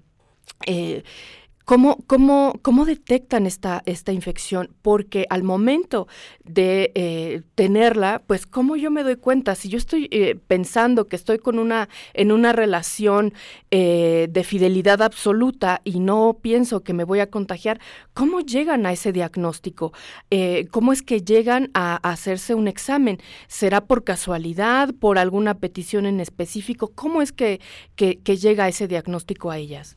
¿Cómo, 1.64 1.96
cómo, 2.06 2.58
cómo 2.60 2.84
detectan 2.84 3.46
esta, 3.46 3.82
esta 3.86 4.12
infección? 4.12 4.74
Porque 4.82 5.26
al 5.30 5.42
momento 5.42 6.08
de 6.44 6.92
eh, 6.94 7.40
tenerla, 7.54 8.22
pues 8.26 8.44
cómo 8.44 8.76
yo 8.76 8.90
me 8.90 9.02
doy 9.02 9.16
cuenta, 9.16 9.54
si 9.54 9.70
yo 9.70 9.78
estoy 9.78 10.08
eh, 10.10 10.38
pensando 10.46 11.08
que 11.08 11.16
estoy 11.16 11.38
con 11.38 11.58
una, 11.58 11.88
en 12.12 12.32
una 12.32 12.52
relación 12.52 13.32
eh, 13.70 14.28
de 14.30 14.44
fidelidad 14.44 15.00
absoluta 15.00 15.80
y 15.84 16.00
no 16.00 16.38
pienso 16.42 16.82
que 16.82 16.92
me 16.92 17.04
voy 17.04 17.20
a 17.20 17.30
contagiar, 17.30 17.80
¿cómo 18.12 18.40
llegan 18.40 18.84
a 18.84 18.92
ese 18.92 19.12
diagnóstico? 19.12 19.94
Eh, 20.30 20.68
¿Cómo 20.70 20.92
es 20.92 21.00
que 21.00 21.22
llegan 21.22 21.70
a, 21.72 21.96
hacerse 21.96 22.54
un 22.54 22.68
examen? 22.68 23.18
¿Será 23.48 23.86
por 23.86 24.04
casualidad, 24.04 24.92
por 24.94 25.16
alguna 25.16 25.54
petición 25.54 26.04
en 26.04 26.20
específico? 26.20 26.92
¿Cómo 26.94 27.22
es 27.22 27.32
que, 27.32 27.60
que 27.96 28.36
llega 28.36 28.68
ese 28.68 28.86
diagnóstico 28.86 29.50
a 29.50 29.56
ellas? 29.56 29.96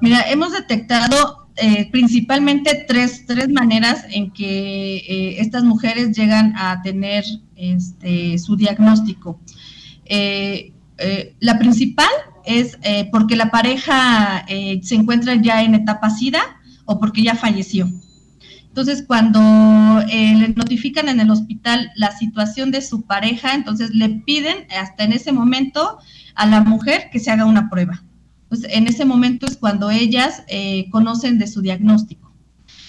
Mira, 0.00 0.22
hemos 0.30 0.52
detectado 0.52 1.42
eh, 1.56 1.90
principalmente 1.90 2.84
tres, 2.88 3.26
tres, 3.26 3.48
maneras 3.50 4.06
en 4.10 4.30
que 4.30 4.96
eh, 4.96 5.36
estas 5.40 5.64
mujeres 5.64 6.16
llegan 6.16 6.54
a 6.56 6.80
tener 6.82 7.24
este, 7.56 8.38
su 8.38 8.56
diagnóstico. 8.56 9.38
Eh, 10.06 10.72
eh 10.98 11.36
la 11.40 11.58
principal 11.58 12.08
es 12.44 12.78
eh, 12.82 13.08
porque 13.12 13.36
la 13.36 13.50
pareja 13.50 14.46
se 14.48 14.94
encuentra 14.94 15.34
ya 15.36 15.62
en 15.62 15.74
etapa 15.74 16.10
SIDA 16.10 16.42
o 16.86 16.98
porque 16.98 17.22
ya 17.22 17.34
falleció. 17.34 17.88
Entonces, 18.66 19.04
cuando 19.06 19.38
le 20.08 20.48
notifican 20.56 21.08
en 21.10 21.20
el 21.20 21.30
hospital 21.30 21.92
la 21.94 22.10
situación 22.10 22.70
de 22.70 22.80
su 22.80 23.02
pareja, 23.02 23.54
entonces 23.54 23.90
le 23.90 24.08
piden 24.08 24.66
hasta 24.80 25.04
en 25.04 25.12
ese 25.12 25.30
momento 25.30 25.98
a 26.34 26.46
la 26.46 26.62
mujer 26.62 27.10
que 27.12 27.20
se 27.20 27.30
haga 27.30 27.44
una 27.44 27.68
prueba 27.68 28.02
pues 28.52 28.66
en 28.68 28.86
ese 28.86 29.06
momento 29.06 29.46
es 29.46 29.56
cuando 29.56 29.90
ellas 29.90 30.44
eh, 30.46 30.90
conocen 30.90 31.38
de 31.38 31.46
su 31.46 31.62
diagnóstico. 31.62 32.34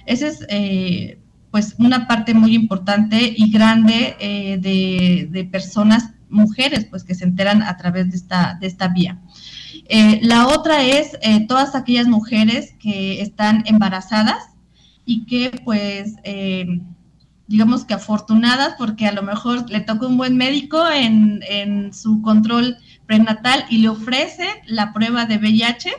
Esa 0.06 0.28
es 0.28 0.46
eh, 0.50 1.22
pues 1.52 1.76
una 1.78 2.06
parte 2.06 2.34
muy 2.34 2.54
importante 2.54 3.34
y 3.34 3.50
grande 3.50 4.18
eh, 4.20 4.58
de, 4.60 5.30
de, 5.32 5.46
personas, 5.46 6.10
mujeres, 6.30 6.84
pues 6.84 7.06
que 7.06 7.16
se 7.16 7.24
enteran 7.24 7.64
a 7.64 7.78
través 7.78 8.10
de 8.10 8.18
esta, 8.18 8.58
de 8.60 8.68
esta 8.68 8.90
vía. 8.90 9.22
La 10.22 10.48
otra 10.48 10.84
es 10.84 11.18
todas 11.48 11.76
aquellas 11.76 12.08
mujeres 12.08 12.76
que 12.78 13.22
están 13.22 13.64
embarazadas 13.66 14.44
y 15.06 15.26
que 15.26 15.62
pues 15.64 16.16
digamos 17.48 17.86
que 17.86 17.94
afortunadas 17.94 18.76
porque 18.78 19.08
a 19.08 19.14
lo 19.14 19.22
mejor 19.22 19.70
le 19.70 19.80
toca 19.80 20.08
un 20.08 20.18
buen 20.18 20.36
médico 20.36 20.90
en, 20.90 21.42
en 21.48 21.94
su 21.94 22.22
control 22.22 22.78
prenatal 23.06 23.66
y 23.70 23.80
le 23.80 23.90
ofrece 23.90 24.48
la 24.66 24.94
prueba 24.94 25.26
de 25.26 25.38
VIH 25.38 25.92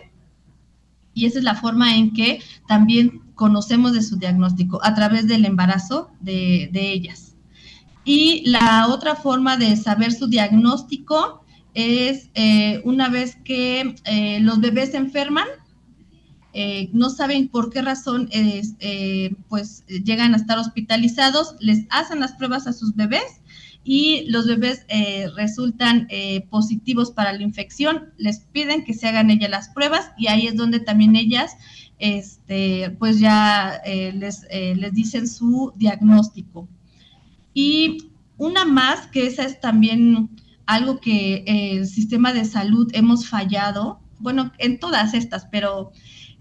y 1.14 1.26
esa 1.26 1.38
es 1.38 1.44
la 1.44 1.54
forma 1.54 1.96
en 1.96 2.12
que 2.12 2.42
también 2.66 3.22
conocemos 3.34 3.92
de 3.92 4.02
su 4.02 4.16
diagnóstico 4.16 4.80
a 4.84 4.94
través 4.94 5.26
del 5.26 5.44
embarazo 5.44 6.10
de, 6.20 6.70
ellas. 6.74 7.36
Y 8.04 8.42
la 8.48 8.88
otra 8.88 9.14
forma 9.14 9.56
de 9.56 9.76
saber 9.76 10.12
su 10.12 10.26
diagnóstico 10.26 11.44
es 11.72 12.30
eh, 12.34 12.82
una 12.84 13.08
vez 13.08 13.36
que 13.44 13.94
eh, 14.04 14.40
los 14.40 14.60
bebés 14.60 14.90
se 14.90 14.98
enferman, 14.98 15.46
eh, 16.52 16.90
no 16.92 17.10
saben 17.10 17.48
por 17.48 17.70
qué 17.70 17.82
razón 17.82 18.28
pues 19.48 19.84
llegan 19.86 20.34
a 20.34 20.36
estar 20.36 20.58
hospitalizados, 20.58 21.56
les 21.58 21.86
hacen 21.90 22.20
las 22.20 22.34
pruebas 22.34 22.68
a 22.68 22.72
sus 22.72 22.94
bebés 22.94 23.40
y 23.84 24.24
los 24.30 24.46
bebés 24.46 24.86
eh, 24.88 25.28
resultan 25.36 26.06
eh, 26.08 26.46
positivos 26.48 27.10
para 27.10 27.34
la 27.34 27.42
infección, 27.42 28.14
les 28.16 28.40
piden 28.40 28.82
que 28.82 28.94
se 28.94 29.06
hagan 29.06 29.30
ellas 29.30 29.50
las 29.50 29.68
pruebas 29.68 30.10
y 30.16 30.28
ahí 30.28 30.46
es 30.46 30.56
donde 30.56 30.80
también 30.80 31.14
ellas, 31.16 31.52
este, 31.98 32.90
pues 32.98 33.20
ya 33.20 33.74
eh, 33.84 34.12
les, 34.16 34.46
les 34.50 34.92
dicen 34.94 35.28
su 35.28 35.72
diagnóstico. 35.76 36.66
Y 37.52 38.08
una 38.38 38.64
más, 38.64 39.06
que 39.08 39.26
esa 39.26 39.44
es 39.44 39.60
también 39.60 40.30
algo 40.66 40.98
que 40.98 41.44
el 41.46 41.86
sistema 41.86 42.32
de 42.32 42.46
salud 42.46 42.90
hemos 42.94 43.28
fallado, 43.28 44.00
bueno, 44.18 44.50
en 44.58 44.80
todas 44.80 45.12
estas, 45.12 45.44
pero 45.52 45.92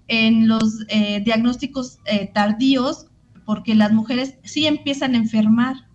en 0.07 0.47
los 0.47 0.79
diagnósticos 0.88 2.00
tardíos, 2.33 3.07
porque 3.45 3.75
las 3.75 3.91
mujeres 3.91 4.35
sí 4.43 4.65
empiezan 4.65 5.13
a 5.13 5.17
enfermar 5.17 5.88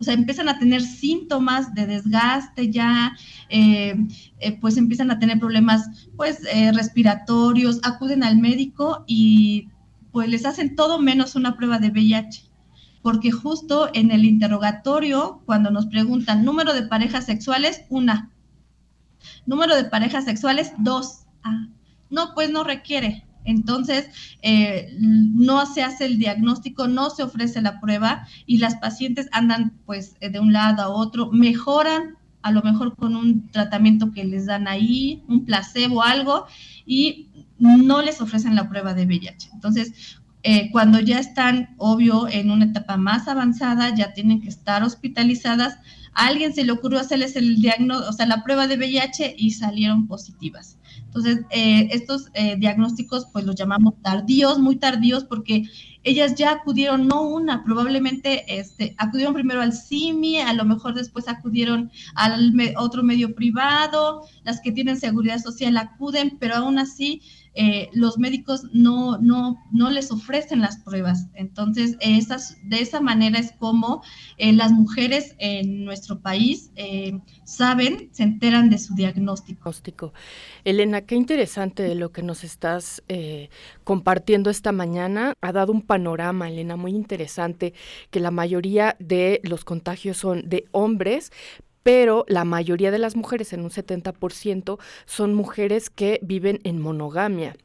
o 0.00 0.04
sea, 0.04 0.14
empiezan 0.14 0.48
a 0.48 0.58
tener 0.58 0.82
síntomas 0.82 1.74
de 1.74 1.86
desgaste 1.86 2.70
ya, 2.70 3.16
eh, 3.48 3.96
eh, 4.38 4.58
pues 4.60 4.76
empiezan 4.76 5.10
a 5.10 5.18
tener 5.18 5.38
problemas, 5.40 6.08
pues, 6.16 6.40
eh, 6.52 6.72
respiratorios, 6.72 7.80
acuden 7.82 8.22
al 8.22 8.38
médico 8.38 9.04
y 9.06 9.68
pues 10.12 10.28
les 10.28 10.46
hacen 10.46 10.76
todo 10.76 10.98
menos 10.98 11.34
una 11.34 11.56
prueba 11.56 11.78
de 11.78 11.90
VIH. 11.90 12.44
Porque 13.02 13.30
justo 13.30 13.90
en 13.94 14.10
el 14.10 14.24
interrogatorio, 14.24 15.42
cuando 15.46 15.70
nos 15.70 15.86
preguntan 15.86 16.44
número 16.44 16.74
de 16.74 16.82
parejas 16.82 17.26
sexuales, 17.26 17.82
una. 17.88 18.30
Número 19.46 19.76
de 19.76 19.84
parejas 19.84 20.24
sexuales, 20.24 20.72
dos. 20.78 21.26
Ah, 21.42 21.68
no, 22.10 22.34
pues 22.34 22.50
no 22.50 22.64
requiere. 22.64 23.27
Entonces, 23.48 24.10
eh, 24.42 24.94
no 25.00 25.64
se 25.64 25.82
hace 25.82 26.04
el 26.04 26.18
diagnóstico, 26.18 26.86
no 26.86 27.08
se 27.08 27.22
ofrece 27.22 27.62
la 27.62 27.80
prueba 27.80 28.26
y 28.46 28.58
las 28.58 28.76
pacientes 28.76 29.28
andan 29.32 29.72
pues 29.86 30.16
eh, 30.20 30.28
de 30.28 30.38
un 30.38 30.52
lado 30.52 30.82
a 30.82 30.88
otro, 30.88 31.30
mejoran 31.32 32.16
a 32.42 32.52
lo 32.52 32.62
mejor 32.62 32.94
con 32.94 33.16
un 33.16 33.48
tratamiento 33.48 34.12
que 34.12 34.24
les 34.24 34.46
dan 34.46 34.68
ahí, 34.68 35.22
un 35.28 35.44
placebo, 35.44 36.02
algo, 36.02 36.46
y 36.86 37.28
no 37.58 38.02
les 38.02 38.20
ofrecen 38.20 38.54
la 38.54 38.68
prueba 38.68 38.94
de 38.94 39.06
VIH. 39.06 39.50
Entonces, 39.52 40.18
eh, 40.42 40.70
cuando 40.70 41.00
ya 41.00 41.18
están, 41.18 41.74
obvio, 41.78 42.28
en 42.28 42.50
una 42.50 42.66
etapa 42.66 42.96
más 42.96 43.28
avanzada, 43.28 43.94
ya 43.94 44.12
tienen 44.12 44.40
que 44.40 44.48
estar 44.48 44.82
hospitalizadas, 44.84 45.78
a 46.14 46.26
alguien 46.26 46.54
se 46.54 46.64
le 46.64 46.72
ocurrió 46.72 47.00
hacerles 47.00 47.34
el 47.34 47.56
diagnóstico, 47.60 48.10
o 48.10 48.12
sea, 48.12 48.26
la 48.26 48.44
prueba 48.44 48.66
de 48.66 48.76
VIH 48.76 49.34
y 49.36 49.50
salieron 49.50 50.06
positivas. 50.06 50.77
Entonces, 51.08 51.40
eh, 51.50 51.88
estos 51.90 52.28
eh, 52.34 52.56
diagnósticos, 52.56 53.26
pues 53.32 53.44
los 53.44 53.56
llamamos 53.56 53.94
tardíos, 54.02 54.58
muy 54.58 54.76
tardíos, 54.76 55.24
porque 55.24 55.64
ellas 56.04 56.34
ya 56.34 56.52
acudieron, 56.52 57.08
no 57.08 57.22
una, 57.22 57.64
probablemente 57.64 58.44
este, 58.58 58.94
acudieron 58.98 59.34
primero 59.34 59.62
al 59.62 59.72
CIMI, 59.72 60.40
a 60.40 60.52
lo 60.52 60.64
mejor 60.64 60.94
después 60.94 61.26
acudieron 61.28 61.90
al 62.14 62.52
otro 62.76 63.02
medio 63.02 63.34
privado, 63.34 64.22
las 64.44 64.60
que 64.60 64.70
tienen 64.70 64.98
seguridad 64.98 65.38
social 65.38 65.76
acuden, 65.76 66.36
pero 66.38 66.56
aún 66.56 66.78
así 66.78 67.22
eh, 67.54 67.88
los 67.92 68.18
médicos 68.18 68.64
no, 68.72 69.18
no, 69.18 69.58
no 69.72 69.90
les 69.90 70.10
ofrecen 70.10 70.60
las 70.60 70.78
pruebas. 70.78 71.26
Entonces, 71.34 71.96
esas, 72.00 72.56
de 72.62 72.80
esa 72.80 73.00
manera 73.00 73.38
es 73.38 73.52
como 73.52 74.02
eh, 74.36 74.52
las 74.52 74.72
mujeres 74.72 75.34
en 75.38 75.84
nuestro 75.84 76.20
país 76.20 76.70
eh, 76.76 77.18
saben, 77.44 78.10
se 78.12 78.22
enteran 78.22 78.70
de 78.70 78.78
su 78.78 78.94
diagnóstico. 78.94 80.12
Elena, 80.64 81.02
qué 81.02 81.14
interesante 81.14 81.94
lo 81.94 82.12
que 82.12 82.22
nos 82.22 82.44
estás 82.44 83.02
compartiendo 83.84 84.50
esta 84.50 84.72
mañana. 84.72 85.34
Ha 85.40 85.52
dado 85.52 85.72
un 85.72 85.82
panorama, 85.82 86.48
Elena, 86.48 86.76
muy 86.76 86.92
interesante, 86.92 87.74
que 88.10 88.20
la 88.20 88.30
mayoría 88.30 88.96
de 88.98 89.40
los 89.44 89.64
contagios 89.64 90.18
son 90.18 90.48
de 90.48 90.66
hombres, 90.72 91.32
pero 91.88 92.26
la 92.28 92.44
mayoría 92.44 92.90
de 92.90 92.98
las 92.98 93.16
mujeres, 93.16 93.54
en 93.54 93.62
un 93.62 93.70
70%, 93.70 94.78
son 95.06 95.32
mujeres 95.32 95.88
que 95.88 96.20
viven 96.22 96.60
en 96.64 96.82
monogamia. 96.82 97.56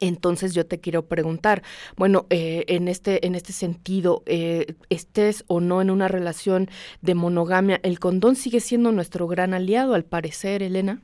Entonces 0.00 0.54
yo 0.54 0.64
te 0.64 0.80
quiero 0.80 1.04
preguntar, 1.04 1.62
bueno, 1.94 2.24
eh, 2.30 2.64
en 2.68 2.88
este 2.88 3.26
en 3.26 3.34
este 3.34 3.52
sentido, 3.52 4.22
eh, 4.24 4.74
estés 4.88 5.44
o 5.48 5.60
no 5.60 5.82
en 5.82 5.90
una 5.90 6.08
relación 6.08 6.70
de 7.02 7.14
monogamia, 7.14 7.78
el 7.82 7.98
condón 7.98 8.36
sigue 8.36 8.60
siendo 8.60 8.90
nuestro 8.90 9.28
gran 9.28 9.52
aliado, 9.52 9.92
al 9.92 10.06
parecer, 10.06 10.62
Elena. 10.62 11.02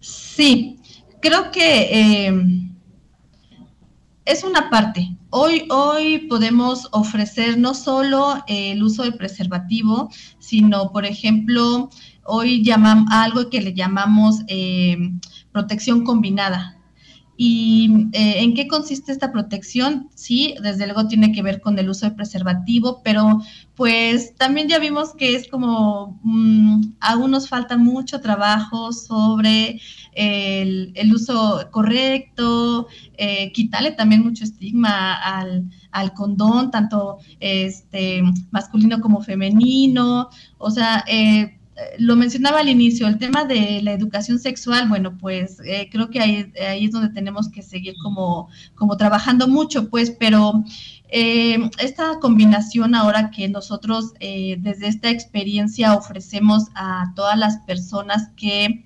Sí, 0.00 0.78
creo 1.20 1.50
que 1.50 1.90
eh, 1.92 2.32
es 4.26 4.42
una 4.44 4.68
parte. 4.70 5.16
Hoy, 5.30 5.66
hoy 5.70 6.26
podemos 6.28 6.88
ofrecer 6.92 7.58
no 7.58 7.74
solo 7.74 8.42
el 8.48 8.82
uso 8.82 9.04
del 9.04 9.14
preservativo, 9.14 10.10
sino, 10.46 10.92
por 10.92 11.04
ejemplo, 11.04 11.90
hoy 12.24 12.62
llamamos 12.62 13.08
algo 13.10 13.50
que 13.50 13.60
le 13.60 13.74
llamamos 13.74 14.42
eh, 14.46 14.96
protección 15.50 16.04
combinada. 16.04 16.76
¿Y 17.38 18.08
eh, 18.12 18.42
en 18.42 18.54
qué 18.54 18.66
consiste 18.66 19.12
esta 19.12 19.30
protección? 19.30 20.08
Sí, 20.14 20.54
desde 20.62 20.86
luego 20.86 21.06
tiene 21.06 21.32
que 21.32 21.42
ver 21.42 21.60
con 21.60 21.78
el 21.78 21.90
uso 21.90 22.06
de 22.06 22.14
preservativo, 22.14 23.02
pero 23.02 23.42
pues 23.74 24.34
también 24.36 24.68
ya 24.68 24.78
vimos 24.78 25.14
que 25.14 25.34
es 25.34 25.46
como 25.48 26.18
mm, 26.22 26.94
aún 27.00 27.32
nos 27.32 27.48
falta 27.48 27.76
mucho 27.76 28.22
trabajo 28.22 28.92
sobre 28.92 29.80
el, 30.12 31.12
uso 31.12 31.68
correcto, 31.72 32.86
eh, 33.18 33.52
quitarle 33.52 33.92
también 33.92 34.22
mucho 34.22 34.44
estigma 34.44 35.12
al, 35.14 35.68
al, 35.96 36.12
condón, 36.14 36.70
tanto 36.70 37.18
este, 37.40 38.22
masculino 38.50 39.00
como 39.00 39.22
femenino, 39.22 40.30
o 40.58 40.70
sea, 40.70 41.04
eh, 41.06 41.58
lo 41.98 42.16
mencionaba 42.16 42.60
al 42.60 42.70
inicio, 42.70 43.06
el 43.06 43.18
tema 43.18 43.44
de 43.44 43.82
la 43.82 43.92
educación 43.92 44.38
sexual, 44.38 44.88
bueno, 44.88 45.18
pues 45.18 45.60
eh, 45.60 45.88
creo 45.92 46.08
que 46.08 46.20
ahí, 46.20 46.52
ahí, 46.66 46.86
es 46.86 46.92
donde 46.92 47.10
tenemos 47.10 47.50
que 47.50 47.62
seguir 47.62 47.94
como, 48.02 48.48
como 48.74 48.96
trabajando 48.96 49.46
mucho, 49.46 49.90
pues, 49.90 50.10
pero 50.10 50.64
eh, 51.08 51.70
esta 51.78 52.18
combinación 52.18 52.94
ahora 52.94 53.30
que 53.30 53.48
nosotros 53.48 54.14
desde 54.18 54.88
esta 54.88 55.10
experiencia 55.10 55.94
ofrecemos 55.94 56.64
a 56.74 57.12
todas 57.14 57.38
las 57.38 57.58
personas 57.58 58.30
que 58.36 58.85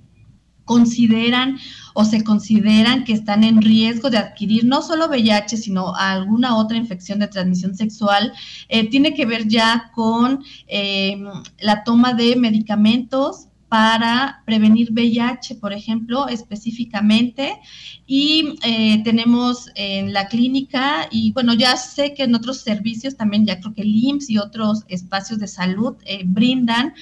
consideran 0.70 1.58
o 1.94 2.04
se 2.04 2.22
consideran 2.22 3.02
que 3.02 3.12
están 3.12 3.42
en 3.42 3.60
riesgo 3.60 4.08
de 4.08 4.18
adquirir 4.18 4.64
no 4.64 4.82
solo 4.82 5.08
VIH, 5.08 5.56
sino 5.56 5.96
alguna 5.96 6.56
otra 6.56 6.76
infección 6.76 7.18
de 7.18 7.26
transmisión 7.26 7.74
sexual, 7.74 8.32
eh, 8.68 8.88
tiene 8.88 9.12
que 9.12 9.26
ver 9.26 9.48
ya 9.48 9.90
con 9.92 10.44
eh, 10.68 11.20
la 11.58 11.82
toma 11.82 12.14
de 12.14 12.36
medicamentos 12.36 13.48
para 13.68 14.42
prevenir 14.46 14.92
VIH, 14.92 15.56
por 15.56 15.72
ejemplo, 15.72 16.28
específicamente. 16.28 17.58
Y 18.06 18.54
eh, 18.62 19.02
tenemos 19.02 19.70
en 19.74 20.12
la 20.12 20.28
clínica, 20.28 21.08
y 21.10 21.32
bueno, 21.32 21.54
ya 21.54 21.76
sé 21.76 22.14
que 22.14 22.24
en 22.24 22.34
otros 22.36 22.62
servicios 22.62 23.16
también, 23.16 23.44
ya 23.44 23.58
creo 23.58 23.74
que 23.74 23.82
el 23.82 23.94
IMSS 23.94 24.30
y 24.30 24.38
otros 24.38 24.84
espacios 24.88 25.40
de 25.40 25.48
salud 25.48 25.96
brindan, 26.26 26.94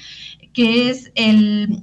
que 0.59 0.91
es 0.91 1.13
el 1.15 1.83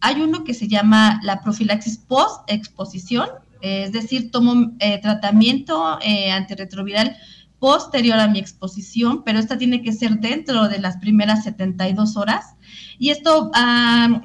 hay 0.00 0.20
uno 0.20 0.42
que 0.42 0.54
se 0.54 0.66
llama 0.66 1.20
la 1.22 1.40
profilaxis 1.40 1.98
post-exposición, 1.98 3.28
es 3.60 3.92
decir, 3.92 4.32
tomo 4.32 4.72
eh, 4.80 5.00
tratamiento 5.00 6.00
eh, 6.02 6.32
antirretroviral 6.32 7.16
posterior 7.60 8.18
a 8.18 8.26
mi 8.26 8.40
exposición, 8.40 9.22
pero 9.24 9.38
esta 9.38 9.56
tiene 9.56 9.82
que 9.82 9.92
ser 9.92 10.18
dentro 10.18 10.68
de 10.68 10.80
las 10.80 10.96
primeras 10.96 11.44
72 11.44 12.16
horas. 12.16 12.56
Y 12.98 13.10
esto, 13.10 13.52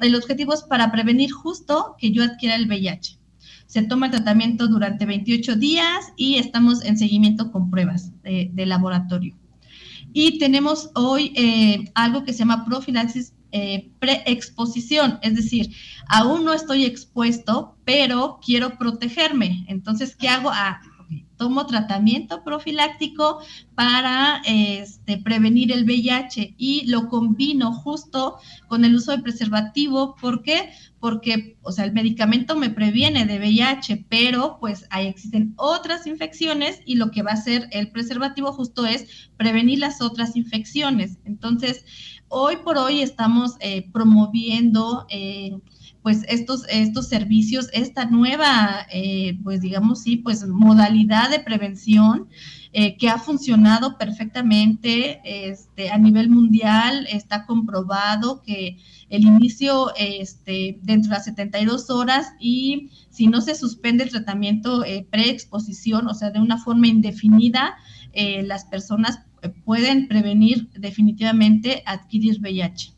el 0.00 0.16
objetivo 0.16 0.54
es 0.54 0.62
para 0.62 0.90
prevenir 0.90 1.30
justo 1.30 1.94
que 1.98 2.10
yo 2.10 2.24
adquiera 2.24 2.56
el 2.56 2.66
VIH. 2.66 3.16
Se 3.66 3.82
toma 3.82 4.06
el 4.06 4.12
tratamiento 4.12 4.66
durante 4.66 5.06
28 5.06 5.54
días 5.54 6.12
y 6.16 6.34
estamos 6.34 6.84
en 6.84 6.98
seguimiento 6.98 7.52
con 7.52 7.70
pruebas 7.70 8.10
de, 8.24 8.66
laboratorio. 8.66 9.36
Y 10.12 10.40
tenemos 10.40 10.90
hoy 10.94 11.32
eh, 11.36 11.90
algo 11.94 12.24
que 12.24 12.32
se 12.32 12.40
llama 12.40 12.64
profilaxis 12.64 13.32
eh, 13.52 13.90
preexposición, 13.98 15.18
es 15.22 15.36
decir, 15.36 15.74
aún 16.08 16.44
no 16.44 16.52
estoy 16.52 16.84
expuesto, 16.84 17.76
pero 17.84 18.40
quiero 18.44 18.78
protegerme. 18.78 19.64
Entonces, 19.68 20.16
¿qué 20.16 20.28
hago? 20.28 20.50
Ah, 20.52 20.80
tomo 21.36 21.66
tratamiento 21.66 22.44
profiláctico 22.44 23.40
para 23.74 24.42
este, 24.46 25.18
prevenir 25.18 25.72
el 25.72 25.84
VIH 25.84 26.54
y 26.56 26.86
lo 26.86 27.08
combino 27.08 27.72
justo 27.72 28.36
con 28.68 28.84
el 28.84 28.94
uso 28.94 29.10
de 29.10 29.22
preservativo. 29.22 30.14
¿Por 30.20 30.42
qué? 30.42 30.70
Porque, 31.00 31.56
o 31.62 31.72
sea, 31.72 31.84
el 31.84 31.92
medicamento 31.92 32.54
me 32.54 32.70
previene 32.70 33.26
de 33.26 33.38
VIH, 33.38 34.06
pero 34.08 34.58
pues 34.60 34.86
ahí 34.90 35.08
existen 35.08 35.54
otras 35.56 36.06
infecciones 36.06 36.80
y 36.86 36.94
lo 36.94 37.10
que 37.10 37.22
va 37.22 37.32
a 37.32 37.34
hacer 37.34 37.68
el 37.72 37.90
preservativo 37.90 38.52
justo 38.52 38.86
es 38.86 39.28
prevenir 39.36 39.80
las 39.80 40.00
otras 40.00 40.36
infecciones. 40.36 41.18
Entonces, 41.24 41.84
hoy 42.32 42.56
por 42.56 42.78
hoy 42.78 43.02
estamos 43.02 43.52
eh, 43.60 43.88
promoviendo... 43.92 45.06
Eh, 45.10 45.58
pues 46.02 46.24
estos, 46.28 46.64
estos 46.68 47.08
servicios, 47.08 47.68
esta 47.72 48.06
nueva, 48.06 48.86
eh, 48.92 49.38
pues 49.44 49.60
digamos, 49.60 50.02
sí, 50.02 50.16
pues 50.16 50.46
modalidad 50.46 51.30
de 51.30 51.38
prevención 51.38 52.28
eh, 52.72 52.96
que 52.96 53.08
ha 53.08 53.18
funcionado 53.18 53.98
perfectamente 53.98 55.20
este, 55.24 55.90
a 55.90 55.98
nivel 55.98 56.28
mundial, 56.28 57.06
está 57.08 57.46
comprobado 57.46 58.42
que 58.42 58.78
el 59.10 59.22
inicio 59.22 59.92
este, 59.96 60.80
dentro 60.82 61.10
de 61.10 61.16
las 61.16 61.24
72 61.26 61.88
horas 61.90 62.32
y 62.40 62.90
si 63.10 63.28
no 63.28 63.40
se 63.40 63.54
suspende 63.54 64.04
el 64.04 64.10
tratamiento 64.10 64.84
eh, 64.84 65.06
preexposición, 65.08 66.08
o 66.08 66.14
sea, 66.14 66.30
de 66.30 66.40
una 66.40 66.58
forma 66.58 66.88
indefinida, 66.88 67.76
las 68.14 68.66
personas 68.66 69.20
pueden 69.64 70.08
prevenir 70.08 70.68
definitivamente 70.72 71.82
adquirir 71.86 72.40
VIH. 72.40 72.92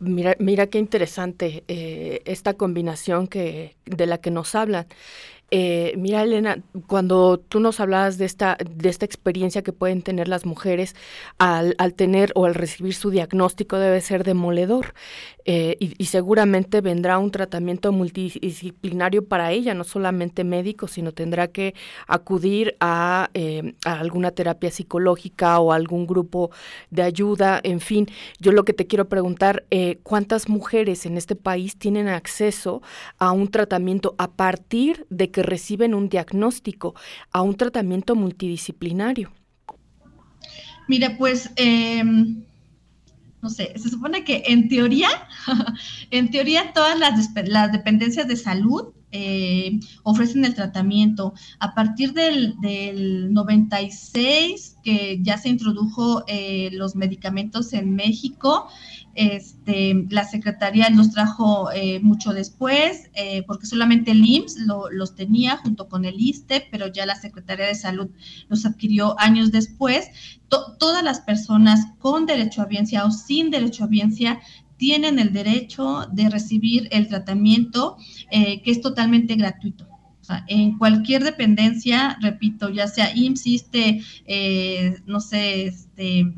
Mira, 0.00 0.34
mira 0.40 0.66
qué 0.66 0.78
interesante 0.78 1.62
eh, 1.68 2.22
esta 2.24 2.54
combinación 2.54 3.28
que, 3.28 3.76
de 3.86 4.06
la 4.06 4.18
que 4.18 4.30
nos 4.30 4.54
hablan. 4.54 4.86
Eh, 5.50 5.94
mira, 5.96 6.22
Elena, 6.22 6.62
cuando 6.86 7.38
tú 7.38 7.60
nos 7.60 7.80
hablabas 7.80 8.18
de 8.18 8.26
esta, 8.26 8.58
de 8.68 8.88
esta 8.88 9.06
experiencia 9.06 9.62
que 9.62 9.72
pueden 9.72 10.02
tener 10.02 10.28
las 10.28 10.44
mujeres 10.44 10.94
al, 11.38 11.74
al 11.78 11.94
tener 11.94 12.32
o 12.34 12.44
al 12.44 12.54
recibir 12.54 12.92
su 12.94 13.10
diagnóstico 13.10 13.78
debe 13.78 14.00
ser 14.02 14.24
demoledor. 14.24 14.94
Eh, 15.50 15.78
y, 15.80 16.04
seguramente 16.04 16.82
vendrá 16.82 17.16
un 17.18 17.30
tratamiento 17.30 17.90
multidisciplinario 17.90 19.24
para 19.24 19.50
ella, 19.50 19.72
no 19.72 19.82
solamente 19.82 20.44
médico, 20.44 20.88
sino 20.88 21.12
tendrá 21.12 21.48
que 21.48 21.74
acudir 22.06 22.76
a, 22.80 23.30
eh, 23.32 23.72
a, 23.86 23.98
alguna 23.98 24.30
terapia 24.32 24.70
psicológica 24.70 25.58
o 25.58 25.72
algún 25.72 26.06
grupo 26.06 26.50
de 26.90 27.02
ayuda, 27.02 27.60
en 27.62 27.80
fin. 27.80 28.08
Yo 28.38 28.52
lo 28.52 28.66
que 28.66 28.74
te 28.74 28.86
quiero 28.86 29.08
preguntar, 29.08 29.64
eh, 29.70 29.96
¿cuántas 30.02 30.50
mujeres 30.50 31.06
en 31.06 31.16
este 31.16 31.34
país 31.34 31.78
tienen 31.78 32.08
acceso 32.08 32.82
a 33.16 33.32
un 33.32 33.48
tratamiento 33.48 34.14
a 34.18 34.30
partir 34.30 35.06
de 35.08 35.30
que 35.30 35.42
reciben 35.42 35.94
un 35.94 36.10
diagnóstico, 36.10 36.94
a 37.32 37.40
un 37.40 37.56
tratamiento 37.56 38.14
multidisciplinario? 38.14 39.32
Mira, 40.88 41.16
pues... 41.16 41.50
Em, 41.56 42.42
no 43.42 43.50
sé, 43.50 43.72
se 43.76 43.88
supone 43.88 44.24
que 44.24 44.42
en 44.46 44.68
teoría, 44.68 45.08
en 46.10 46.30
teoría 46.30 46.72
todas 46.72 46.98
las, 46.98 47.30
las 47.46 47.72
dependencias 47.72 48.26
de 48.26 48.36
salud 48.36 48.92
eh, 49.10 49.80
ofrecen 50.02 50.44
el 50.44 50.54
tratamiento. 50.54 51.32
A 51.60 51.74
partir 51.74 52.12
del, 52.12 52.54
del 52.60 53.32
96, 53.32 54.76
que 54.82 55.18
ya 55.22 55.38
se 55.38 55.48
introdujo 55.48 56.24
eh, 56.26 56.70
los 56.72 56.94
medicamentos 56.94 57.72
en 57.72 57.94
México, 57.94 58.68
este, 59.14 60.06
la 60.10 60.24
Secretaría 60.24 60.90
los 60.90 61.10
trajo 61.10 61.72
eh, 61.72 62.00
mucho 62.00 62.32
después, 62.32 63.10
porque 63.46 63.66
solamente 63.66 64.12
el 64.12 64.24
IMSS 64.24 64.58
los 64.92 65.14
tenía 65.16 65.56
junto 65.56 65.88
con 65.88 66.04
el 66.04 66.20
ISTE, 66.20 66.68
pero 66.70 66.86
ya 66.86 67.04
la 67.04 67.16
Secretaría 67.16 67.66
de 67.66 67.74
Salud 67.74 68.08
los 68.48 68.64
adquirió 68.64 69.18
años 69.18 69.50
después. 69.50 70.08
todas 70.48 71.02
las 71.02 71.20
personas 71.20 71.80
con 71.98 72.26
derecho 72.26 72.62
a 72.62 72.66
biencia 72.66 73.04
o 73.04 73.10
sin 73.10 73.50
derecho 73.50 73.84
a 73.84 73.88
biencia 73.88 74.40
tienen 74.78 75.18
el 75.18 75.32
derecho 75.32 76.06
de 76.10 76.30
recibir 76.30 76.88
el 76.90 77.08
tratamiento 77.08 77.98
eh, 78.30 78.62
que 78.62 78.70
es 78.70 78.80
totalmente 78.80 79.34
gratuito. 79.34 79.86
O 80.22 80.24
sea, 80.24 80.44
en 80.48 80.78
cualquier 80.78 81.24
dependencia, 81.24 82.16
repito, 82.22 82.70
ya 82.70 82.86
sea 82.86 83.14
IMSS, 83.14 83.70
eh, 84.26 84.96
no 85.06 85.20
sé, 85.20 85.66
este, 85.66 86.32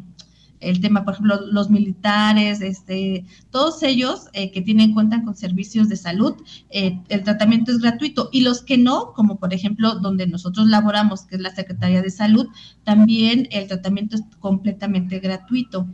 el 0.60 0.80
tema, 0.80 1.04
por 1.04 1.14
ejemplo, 1.14 1.40
los 1.50 1.70
militares, 1.70 2.60
este, 2.60 3.24
todos 3.50 3.82
ellos 3.82 4.26
eh, 4.32 4.52
que 4.52 4.60
tienen 4.60 4.92
cuenta 4.92 5.22
con 5.24 5.34
servicios 5.34 5.88
de 5.88 5.96
salud, 5.96 6.34
el 6.70 7.24
tratamiento 7.24 7.72
es 7.72 7.78
gratuito. 7.78 8.28
Y 8.30 8.42
los 8.42 8.62
que 8.62 8.78
no, 8.78 9.12
como 9.14 9.38
por 9.38 9.54
ejemplo 9.54 9.96
donde 9.96 10.26
nosotros 10.26 10.66
laboramos, 10.68 11.22
que 11.22 11.36
es 11.36 11.40
la 11.40 11.54
Secretaría 11.54 12.02
de 12.02 12.10
Salud, 12.10 12.46
también 12.84 13.48
el 13.50 13.68
tratamiento 13.68 14.16
es 14.16 14.22
completamente 14.38 15.18
gratuito. 15.18 15.88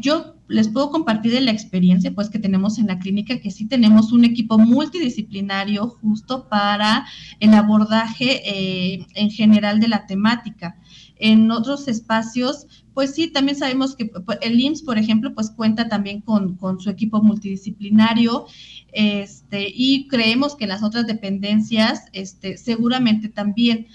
Yo 0.00 0.38
les 0.48 0.68
puedo 0.68 0.90
compartir 0.90 1.32
de 1.32 1.42
la 1.42 1.50
experiencia 1.50 2.14
pues 2.14 2.30
que 2.30 2.38
tenemos 2.38 2.78
en 2.78 2.86
la 2.86 2.98
clínica 2.98 3.38
que 3.38 3.50
sí 3.50 3.66
tenemos 3.66 4.12
un 4.12 4.24
equipo 4.24 4.58
multidisciplinario 4.58 5.86
justo 5.86 6.48
para 6.48 7.06
el 7.38 7.54
abordaje 7.54 8.42
eh, 8.44 9.06
en 9.14 9.30
general 9.30 9.78
de 9.78 9.88
la 9.88 10.06
temática. 10.06 10.80
En 11.20 11.50
otros 11.50 11.88
espacios, 11.88 12.66
pues 12.94 13.14
sí, 13.14 13.28
también 13.28 13.58
sabemos 13.58 13.94
que 13.94 14.06
pues, 14.06 14.38
el 14.40 14.58
IMSS, 14.58 14.82
por 14.82 14.98
ejemplo, 14.98 15.34
pues 15.34 15.50
cuenta 15.50 15.88
también 15.88 16.20
con, 16.20 16.56
con 16.56 16.80
su 16.80 16.90
equipo 16.90 17.22
multidisciplinario 17.22 18.46
este, 18.92 19.68
y 19.74 20.08
creemos 20.08 20.54
que 20.54 20.66
las 20.66 20.82
otras 20.82 21.06
dependencias 21.06 22.04
este, 22.12 22.56
seguramente 22.56 23.28
también. 23.28 23.86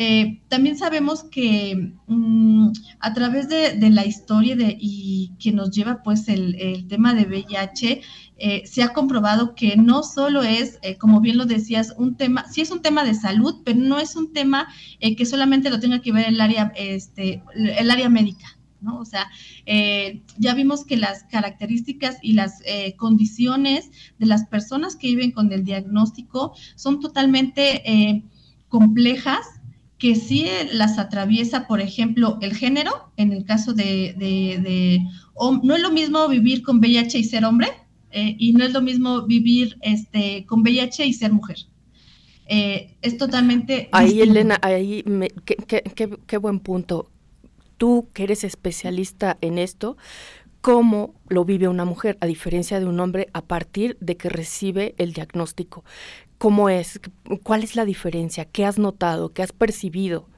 Eh, 0.00 0.40
también 0.46 0.78
sabemos 0.78 1.24
que 1.24 1.92
mm, 2.06 2.68
a 3.00 3.14
través 3.14 3.48
de, 3.48 3.76
la 3.90 4.06
historia 4.06 4.54
de, 4.54 4.76
y 4.78 5.32
que 5.40 5.50
nos 5.50 5.72
lleva 5.72 6.04
pues 6.04 6.28
el, 6.28 6.86
tema 6.86 7.14
de 7.14 7.24
VIH, 7.24 8.02
eh, 8.36 8.62
se 8.64 8.84
ha 8.84 8.92
comprobado 8.92 9.56
que 9.56 9.76
no 9.76 10.04
solo 10.04 10.44
es, 10.44 10.78
eh, 10.82 10.96
como 10.98 11.20
bien 11.20 11.36
lo 11.36 11.46
decías, 11.46 11.94
un 11.98 12.16
tema, 12.16 12.44
sí 12.48 12.60
es 12.60 12.70
un 12.70 12.80
tema 12.80 13.02
de 13.02 13.14
salud, 13.14 13.56
pero 13.64 13.80
no 13.80 13.98
es 13.98 14.14
un 14.14 14.32
tema 14.32 14.68
que 15.00 15.26
solamente 15.26 15.68
lo 15.68 15.80
tenga 15.80 16.00
que 16.00 16.12
ver 16.12 16.28
el 16.28 16.40
área, 16.40 16.72
este, 16.76 17.42
el 17.56 17.90
área 17.90 18.08
médica. 18.08 18.56
¿no? 18.80 19.00
O 19.00 19.04
sea, 19.04 19.28
ya 20.36 20.54
vimos 20.54 20.84
que 20.84 20.96
las 20.96 21.24
características 21.24 22.18
y 22.22 22.34
las 22.34 22.62
condiciones 22.96 23.90
de 24.20 24.26
las 24.26 24.46
personas 24.46 24.94
que 24.94 25.08
viven 25.08 25.32
con 25.32 25.50
el 25.50 25.64
diagnóstico 25.64 26.54
son 26.76 27.00
totalmente 27.00 28.22
complejas 28.68 29.57
que 29.98 30.14
sí 30.14 30.46
las 30.72 30.98
atraviesa, 30.98 31.66
por 31.66 31.80
ejemplo, 31.80 32.38
el 32.40 32.54
género, 32.54 33.10
en 33.16 33.32
el 33.32 33.44
caso 33.44 33.72
de, 33.72 34.14
de, 34.16 35.04
no 35.62 35.74
es 35.74 35.82
lo 35.82 35.90
mismo 35.90 36.28
vivir 36.28 36.62
con 36.62 36.78
VIH 36.78 37.18
y 37.18 37.24
ser 37.24 37.44
hombre, 37.44 37.68
eh, 38.10 38.36
y 38.38 38.52
no 38.52 38.64
es 38.64 38.72
lo 38.72 38.80
mismo 38.80 39.22
vivir 39.26 39.76
este, 39.82 40.46
con 40.46 40.60
VIH 40.60 41.04
y 41.04 41.12
ser 41.12 41.32
mujer. 41.32 41.58
Eh, 42.46 42.96
es 43.02 43.18
totalmente... 43.18 43.88
Ahí, 43.92 44.20
Elena, 44.20 44.58
ahí, 44.62 45.04
qué, 45.44 46.16
qué 46.26 46.36
buen 46.36 46.60
punto. 46.60 47.10
Tú 47.76 48.08
que 48.12 48.24
eres 48.24 48.44
especialista 48.44 49.36
en 49.40 49.58
esto, 49.58 49.96
cómo 50.60 51.14
lo 51.28 51.44
vive 51.44 51.68
una 51.68 51.84
mujer, 51.84 52.16
a 52.20 52.26
diferencia 52.26 52.80
de 52.80 52.86
un 52.86 53.00
hombre, 53.00 53.28
a 53.32 53.42
partir 53.42 53.96
de 54.00 54.16
que 54.16 54.28
recibe 54.28 54.94
el 54.98 55.12
diagnóstico. 55.12 55.84
¿Cómo 56.38 56.68
es? 56.68 57.00
¿Cuál 57.42 57.64
es 57.64 57.74
la 57.74 57.84
diferencia? 57.84 58.44
¿Qué 58.44 58.64
has 58.64 58.78
notado? 58.78 59.32
¿Qué 59.32 59.42
has 59.42 59.52
percibido? 59.52 60.28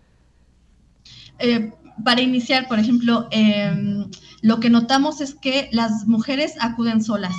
Eh, 1.38 1.72
para 2.04 2.22
iniciar, 2.22 2.68
por 2.68 2.78
ejemplo, 2.78 3.28
em, 3.30 4.06
lo 4.40 4.60
que 4.60 4.70
notamos 4.70 5.20
es 5.20 5.34
que 5.34 5.68
las 5.72 6.06
mujeres 6.06 6.54
acuden 6.60 7.02
solas. 7.02 7.34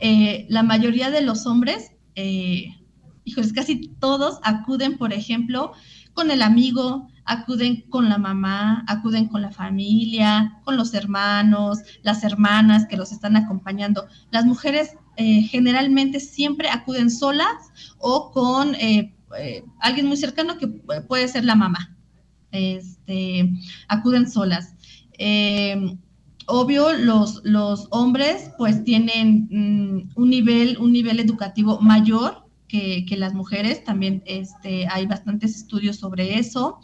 Eh, 0.00 0.46
la 0.50 0.62
mayoría 0.62 1.10
de 1.10 1.22
los 1.22 1.46
hombres, 1.46 1.92
eh, 2.16 2.66
hijos, 3.24 3.52
casi 3.52 3.88
todos 3.98 4.38
acuden, 4.42 4.98
por 4.98 5.12
ejemplo, 5.12 5.72
con 6.12 6.30
el 6.30 6.42
amigo, 6.42 7.08
acuden 7.24 7.84
con 7.88 8.08
la 8.08 8.18
mamá, 8.18 8.84
acuden 8.88 9.28
con 9.28 9.42
la 9.42 9.52
familia, 9.52 10.60
con 10.64 10.76
los 10.76 10.92
hermanos, 10.92 11.78
las 12.02 12.24
hermanas 12.24 12.86
que 12.86 12.96
los 12.96 13.12
están 13.12 13.36
acompañando. 13.36 14.06
Las 14.30 14.44
mujeres 14.44 14.96
eh, 15.16 15.42
generalmente 15.42 16.20
siempre 16.20 16.70
acuden 16.70 17.10
solas 17.10 17.94
o 17.98 18.30
con 18.32 18.74
eh, 18.76 19.14
eh, 19.38 19.62
alguien 19.80 20.06
muy 20.06 20.16
cercano 20.16 20.56
que 20.58 20.68
puede 20.68 21.28
ser 21.28 21.44
la 21.44 21.54
mamá. 21.54 21.96
Este, 22.50 23.50
acuden 23.88 24.30
solas. 24.30 24.74
obvio, 26.46 26.92
los, 26.92 27.40
los 27.44 27.88
hombres 27.90 28.50
pues 28.58 28.84
tienen 28.84 29.48
mm, 29.50 30.10
un, 30.16 30.30
nivel, 30.30 30.78
un 30.78 30.92
nivel 30.92 31.20
educativo 31.20 31.78
mayor 31.80 32.42
que, 32.68 33.04
las 33.18 33.34
mujeres, 33.34 33.84
también 33.84 34.22
este, 34.24 34.86
hay 34.88 35.06
bastantes 35.06 35.56
estudios 35.56 35.96
sobre 35.96 36.38
eso. 36.38 36.78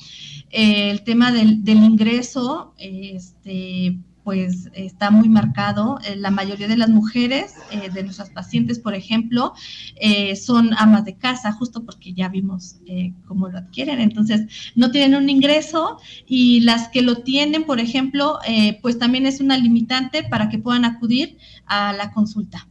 el 0.51 1.03
tema 1.03 1.33
del, 1.33 1.65
del 1.65 1.83
ingreso, 1.83 2.75
este, 2.77 3.99
pues 4.29 4.69
está 4.75 5.11
muy 5.11 5.31
marcado. 5.31 5.99
Eh, 6.05 6.15
la 6.15 6.31
mayoría 6.31 6.69
de 6.69 6.77
las 6.77 6.91
mujeres 6.91 7.55
eh, 7.71 7.89
de 7.89 8.03
nuestras 8.03 8.29
pacientes, 8.29 8.79
por 8.79 8.93
ejemplo, 8.95 9.55
son 10.37 10.75
amas 10.77 11.07
de 11.07 11.17
casa, 11.17 11.51
justo 11.53 11.83
porque 11.87 12.13
ya 12.13 12.29
vimos 12.29 12.77
cómo 13.27 13.49
lo 13.49 13.57
adquieren. 13.57 14.01
Entonces, 14.01 14.73
no 14.75 14.91
tienen 14.91 15.15
un 15.15 15.31
ingreso 15.31 15.99
y 16.27 16.61
las 16.61 16.89
que 16.89 17.01
lo 17.01 17.23
tienen, 17.23 17.65
por 17.65 17.81
ejemplo, 17.81 18.39
pues 18.83 18.99
también 18.99 19.25
es 19.25 19.41
una 19.41 19.57
limitante 19.57 20.25
para 20.25 20.51
que 20.51 20.59
puedan 20.59 20.85
acudir 20.85 21.39
a 21.65 21.95
la 21.95 22.13
consulta. 22.13 22.69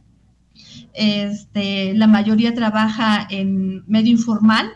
Este, 0.94 1.92
la 1.94 2.06
mayoría 2.06 2.54
trabaja 2.54 3.26
en 3.30 3.82
medio 3.88 4.12
informal, 4.12 4.70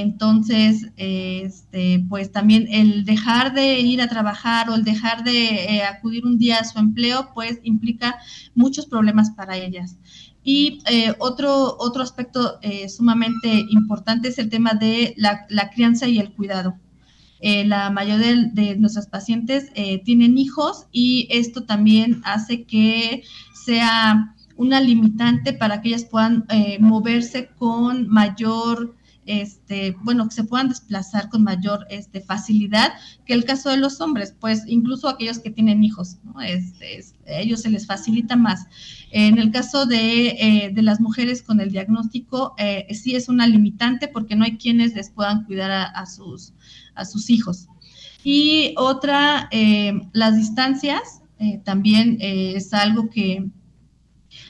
entonces, 0.00 0.88
este, 0.96 2.04
pues 2.08 2.30
también 2.30 2.68
el 2.70 3.04
dejar 3.04 3.54
de 3.54 3.80
ir 3.80 4.00
a 4.00 4.08
trabajar 4.08 4.70
o 4.70 4.74
el 4.74 4.84
dejar 4.84 5.24
de 5.24 5.76
eh, 5.76 5.82
acudir 5.82 6.24
un 6.24 6.38
día 6.38 6.58
a 6.58 6.64
su 6.64 6.78
empleo, 6.78 7.30
pues 7.34 7.58
implica 7.62 8.18
muchos 8.54 8.86
problemas 8.86 9.30
para 9.30 9.56
ellas. 9.56 9.96
Y 10.44 10.80
eh, 10.86 11.14
otro, 11.18 11.76
otro 11.78 12.02
aspecto 12.02 12.58
eh, 12.62 12.88
sumamente 12.88 13.64
importante 13.70 14.28
es 14.28 14.38
el 14.38 14.50
tema 14.50 14.74
de 14.74 15.14
la, 15.16 15.46
crianza 15.70 16.06
y 16.08 16.18
el 16.18 16.32
cuidado. 16.32 16.78
la 17.40 17.90
mayoría 17.90 18.34
de, 18.34 18.50
de 18.52 18.76
nuestras 18.76 19.06
pacientes 19.08 19.72
tienen 20.04 20.38
hijos 20.38 20.86
y 20.92 21.26
esto 21.30 21.64
también 21.64 22.20
hace 22.24 22.64
que 22.64 23.24
sea 23.64 24.34
una 24.56 24.80
limitante 24.80 25.52
para 25.52 25.80
que 25.80 25.88
ellas 25.88 26.04
puedan 26.04 26.46
moverse 26.78 27.50
con 27.58 28.06
mayor 28.08 28.94
este, 29.26 29.96
bueno, 30.02 30.28
que 30.28 30.34
se 30.34 30.44
puedan 30.44 30.68
desplazar 30.68 31.28
con 31.28 31.44
mayor 31.44 31.86
este, 31.90 32.20
facilidad 32.20 32.92
que 33.24 33.34
el 33.34 33.44
caso 33.44 33.70
de 33.70 33.76
los 33.76 34.00
hombres, 34.00 34.34
pues 34.38 34.64
incluso 34.66 35.08
aquellos 35.08 35.38
que 35.38 35.50
tienen 35.50 35.84
hijos, 35.84 36.18
¿no? 36.24 36.40
Este, 36.40 37.04
ellos 37.26 37.62
se 37.62 37.70
les 37.70 37.86
facilita 37.86 38.36
más. 38.36 38.66
En 39.10 39.38
el 39.38 39.50
caso 39.50 39.86
de, 39.86 40.28
eh, 40.28 40.72
las 40.76 41.00
mujeres 41.00 41.42
con 41.42 41.60
el 41.60 41.70
diagnóstico, 41.70 42.54
eh, 42.58 42.86
sí 42.94 43.14
es 43.14 43.28
una 43.28 43.46
limitante 43.46 44.08
porque 44.08 44.34
no 44.34 44.44
hay 44.44 44.56
quienes 44.56 44.94
les 44.94 45.10
puedan 45.10 45.44
cuidar 45.44 45.70
a, 45.70 46.06
sus, 46.06 46.54
a 46.94 47.04
sus 47.04 47.30
hijos. 47.30 47.68
Y 48.24 48.74
otra, 48.76 49.48
eh, 49.50 49.92
las 50.12 50.36
distancias, 50.36 51.20
también 51.64 52.18
es 52.20 52.72
algo 52.72 53.10
que, 53.10 53.50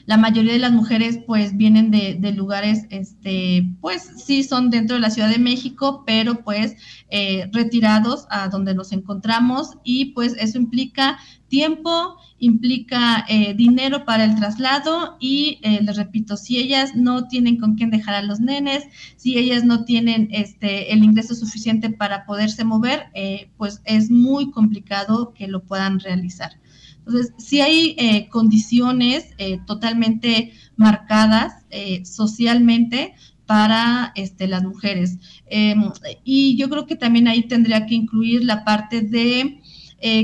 la 0.05 0.17
mayoría 0.17 0.53
de 0.53 0.59
las 0.59 0.71
mujeres 0.71 1.19
pues 1.25 1.55
vienen 1.55 1.91
de, 1.91 2.31
lugares, 2.33 2.85
este, 2.89 3.65
pues 3.79 4.11
sí 4.17 4.43
son 4.43 4.69
dentro 4.69 4.95
de 4.95 5.01
la 5.01 5.09
Ciudad 5.09 5.29
de 5.29 5.39
México, 5.39 6.03
pero 6.05 6.43
pues 6.43 6.75
eh, 7.09 7.49
retirados 7.53 8.25
a 8.29 8.49
donde 8.49 8.73
nos 8.73 8.91
encontramos 8.91 9.77
y 9.83 10.05
pues 10.13 10.35
eso 10.37 10.57
implica 10.57 11.19
tiempo, 11.47 12.17
implica 12.39 13.25
eh, 13.29 13.53
dinero 13.53 14.03
para 14.03 14.25
el 14.25 14.35
traslado 14.35 15.15
y 15.19 15.59
eh, 15.61 15.79
les 15.81 15.95
repito, 15.95 16.35
si 16.35 16.57
ellas 16.57 16.95
no 16.95 17.27
tienen 17.27 17.57
con 17.57 17.75
quién 17.75 17.89
dejar 17.91 18.15
a 18.15 18.23
los 18.23 18.39
nenes, 18.41 18.85
si 19.15 19.37
ellas 19.37 19.63
no 19.63 19.85
tienen 19.85 20.27
este, 20.31 20.91
el 20.91 21.03
ingreso 21.03 21.35
suficiente 21.35 21.89
para 21.89 22.25
poderse 22.25 22.65
mover, 22.65 23.05
pues 23.57 23.81
es 23.85 24.11
muy 24.11 24.51
complicado 24.51 25.33
que 25.33 25.47
lo 25.47 25.63
puedan 25.63 25.99
realizar. 25.99 26.62
Entonces, 27.05 27.33
sí 27.37 27.59
hay 27.61 27.95
eh, 27.97 28.29
condiciones 28.29 29.27
eh, 29.37 29.59
totalmente 29.67 30.53
marcadas 30.77 31.65
eh, 31.69 32.05
socialmente 32.05 33.13
para 33.45 34.13
este, 34.15 34.47
las 34.47 34.63
mujeres. 34.63 35.17
Em, 35.47 35.91
y 36.23 36.55
yo 36.55 36.69
creo 36.69 36.85
que 36.85 36.95
también 36.95 37.27
ahí 37.27 37.43
tendría 37.43 37.85
que 37.85 37.95
incluir 37.95 38.45
la 38.45 38.63
parte 38.63 39.01
de 39.01 39.59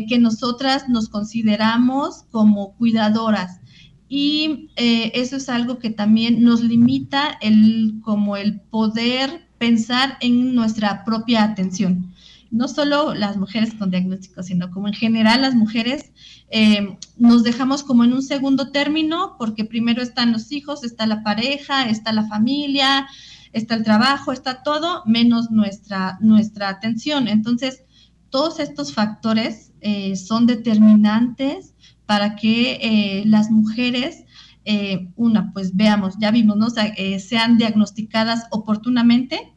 que 0.10 0.20
nosotras 0.20 0.89
nos 0.89 1.08
consideramos 1.08 2.26
como 2.32 2.74
cuidadoras. 2.76 3.62
Y 4.10 4.68
eso 4.76 5.38
es 5.38 5.48
algo 5.48 5.80
que 5.80 5.89
también 5.89 6.44
nos 6.44 6.62
limita 6.62 7.38
el, 7.39 8.02
como 8.02 8.36
el 8.36 8.60
poder 8.60 9.48
pensar 9.58 10.18
en 10.20 10.54
nuestra 10.54 11.06
propia 11.06 11.44
atención 11.46 12.12
no 12.51 12.67
solo 12.67 13.13
las 13.13 13.38
mujeres 13.38 13.73
con 13.73 13.91
diagnóstico, 13.91 14.43
sino 14.43 14.71
como 14.71 14.88
en 14.88 14.93
general 14.93 15.41
las 15.41 15.55
mujeres 15.55 16.12
eh, 16.49 16.97
nos 17.17 17.43
dejamos 17.43 17.83
como 17.83 18.03
en 18.03 18.13
un 18.13 18.23
segundo 18.23 18.71
término, 18.71 19.35
porque 19.38 19.65
primero 19.65 20.01
están 20.01 20.31
los 20.31 20.51
hijos, 20.51 20.83
está 20.83 21.05
la 21.05 21.23
pareja, 21.23 21.89
está 21.89 22.12
la 22.12 22.27
familia, 22.27 23.07
está 23.53 23.75
el 23.75 23.83
trabajo, 23.83 24.31
está 24.31 24.63
todo, 24.63 25.03
menos 25.05 25.51
nuestra, 25.51 26.17
nuestra 26.21 26.69
atención. 26.69 27.27
Entonces, 27.27 27.83
todos 28.29 28.59
estos 28.59 28.93
factores 28.93 29.71
eh, 29.81 30.15
son 30.15 30.45
determinantes 30.45 31.73
para 32.05 32.35
que 32.35 32.79
eh, 32.81 33.23
las 33.25 33.51
mujeres, 33.51 34.25
una, 35.15 35.51
pues 35.51 35.75
veamos, 35.75 36.13
ya 36.19 36.29
vimos, 36.29 36.55
¿no? 36.55 36.67
sean 36.69 37.57
diagnosticadas 37.57 38.45
oportunamente, 38.51 39.51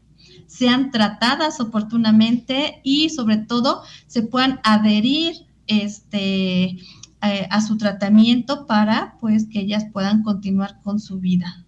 sean 0.62 0.92
tratadas 0.92 1.58
oportunamente 1.58 2.80
y 2.84 3.08
sobre 3.08 3.36
todo 3.36 3.82
se 4.06 4.22
puedan 4.22 4.60
adherir 4.62 5.34
este, 5.66 6.76
eh, 7.20 7.48
a 7.50 7.60
su 7.62 7.76
tratamiento 7.78 8.64
para 8.68 9.16
pues 9.20 9.48
que 9.50 9.58
ellas 9.58 9.86
puedan 9.92 10.22
continuar 10.22 10.80
con 10.84 11.00
su 11.00 11.18
vida. 11.18 11.66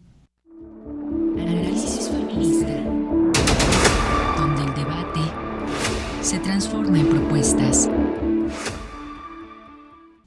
Análisis 1.37 2.09
feminista, 2.09 2.85
donde 4.37 4.63
el 4.63 4.75
debate 4.77 5.21
se 6.21 6.39
transforma 6.39 7.01
en 7.01 7.09
propuestas. 7.09 7.91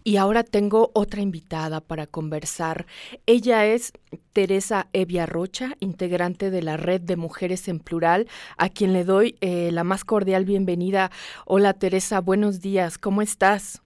Y 0.08 0.15
ahora 0.15 0.46
tengo 0.46 0.89
otra 0.93 1.20
invitada 1.20 1.82
para 1.82 2.08
conversar. 2.08 2.86
Ella 3.26 3.65
es 3.65 3.91
Teresa 4.32 4.88
Evia 4.93 5.26
Rocha, 5.26 5.76
integrante 5.82 6.50
de 6.50 6.63
la 6.63 6.78
Red 6.78 7.02
de 7.02 7.17
Mujeres 7.17 7.67
en 7.67 7.80
Plural, 7.80 8.30
a 8.58 8.70
quien 8.70 8.93
le 8.93 9.04
doy 9.04 9.36
eh, 9.41 9.70
la 9.74 9.84
más 9.84 10.06
cordial 10.06 10.46
bienvenida. 10.46 11.12
Hola 11.46 11.74
Teresa, 11.74 12.22
buenos 12.22 12.62
días, 12.62 12.98
¿cómo 12.98 13.22
estás? 13.22 13.82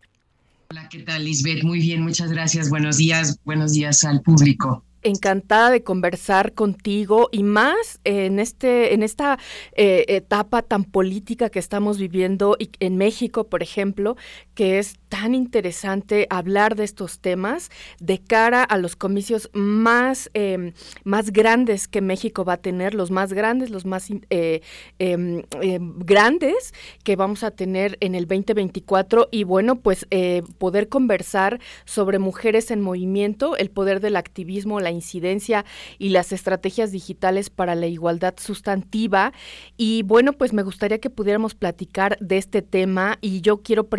Hola, 0.69 0.87
¿qué 0.89 0.99
tal 0.99 1.25
Lisbeth? 1.25 1.63
Muy 1.63 1.79
bien, 1.79 2.03
muchas 2.03 2.31
gracias. 2.31 2.69
Buenos 2.69 2.97
días, 2.97 3.39
buenos 3.43 3.71
días 3.71 4.03
al 4.03 4.21
público 4.21 4.83
encantada 5.03 5.71
de 5.71 5.83
conversar 5.83 6.53
contigo 6.53 7.29
y 7.31 7.43
más 7.43 7.99
en 8.03 8.39
este 8.39 8.93
en 8.93 9.03
esta 9.03 9.39
eh, 9.75 10.05
etapa 10.07 10.61
tan 10.61 10.83
política 10.83 11.49
que 11.49 11.59
estamos 11.59 11.97
viviendo 11.97 12.57
en 12.79 12.97
México, 12.97 13.47
por 13.47 13.63
ejemplo, 13.63 14.15
que 14.61 14.77
es 14.77 14.99
tan 15.09 15.33
interesante 15.33 16.27
hablar 16.29 16.75
de 16.75 16.83
estos 16.83 17.19
temas 17.19 17.71
de 17.99 18.19
cara 18.19 18.63
a 18.63 18.77
los 18.77 18.95
comicios 18.95 19.49
más 19.53 20.29
em, 20.35 20.73
más 21.03 21.31
grandes 21.31 21.87
que 21.87 21.99
México 21.99 22.45
va 22.45 22.53
a 22.53 22.57
tener, 22.57 22.93
los 22.93 23.09
más 23.09 23.33
grandes, 23.33 23.71
los 23.71 23.85
más 23.85 24.09
eh, 24.29 24.61
em, 24.99 25.41
em, 25.61 25.97
grandes 25.99 26.75
que 27.03 27.15
vamos 27.15 27.43
a 27.43 27.49
tener 27.49 27.97
en 28.01 28.13
el 28.13 28.27
2024 28.27 29.29
y 29.31 29.45
bueno, 29.45 29.79
pues 29.79 30.05
eh, 30.11 30.43
poder 30.59 30.89
conversar 30.89 31.59
sobre 31.85 32.19
mujeres 32.19 32.69
en 32.69 32.81
movimiento, 32.81 33.57
el 33.57 33.71
poder 33.71 33.99
del 33.99 34.15
activismo, 34.15 34.79
la 34.79 34.91
incidencia 34.91 35.65
y 35.97 36.09
las 36.09 36.31
estrategias 36.31 36.91
digitales 36.91 37.49
para 37.49 37.73
la 37.73 37.87
igualdad 37.87 38.35
sustantiva. 38.37 39.33
Y 39.75 40.03
bueno, 40.03 40.33
pues 40.33 40.53
me 40.53 40.61
gustaría 40.61 40.99
que 40.99 41.09
pudiéramos 41.09 41.55
platicar 41.55 42.15
de 42.19 42.37
este 42.37 42.61
tema 42.61 43.17
y 43.21 43.41
yo 43.41 43.63
quiero 43.63 43.89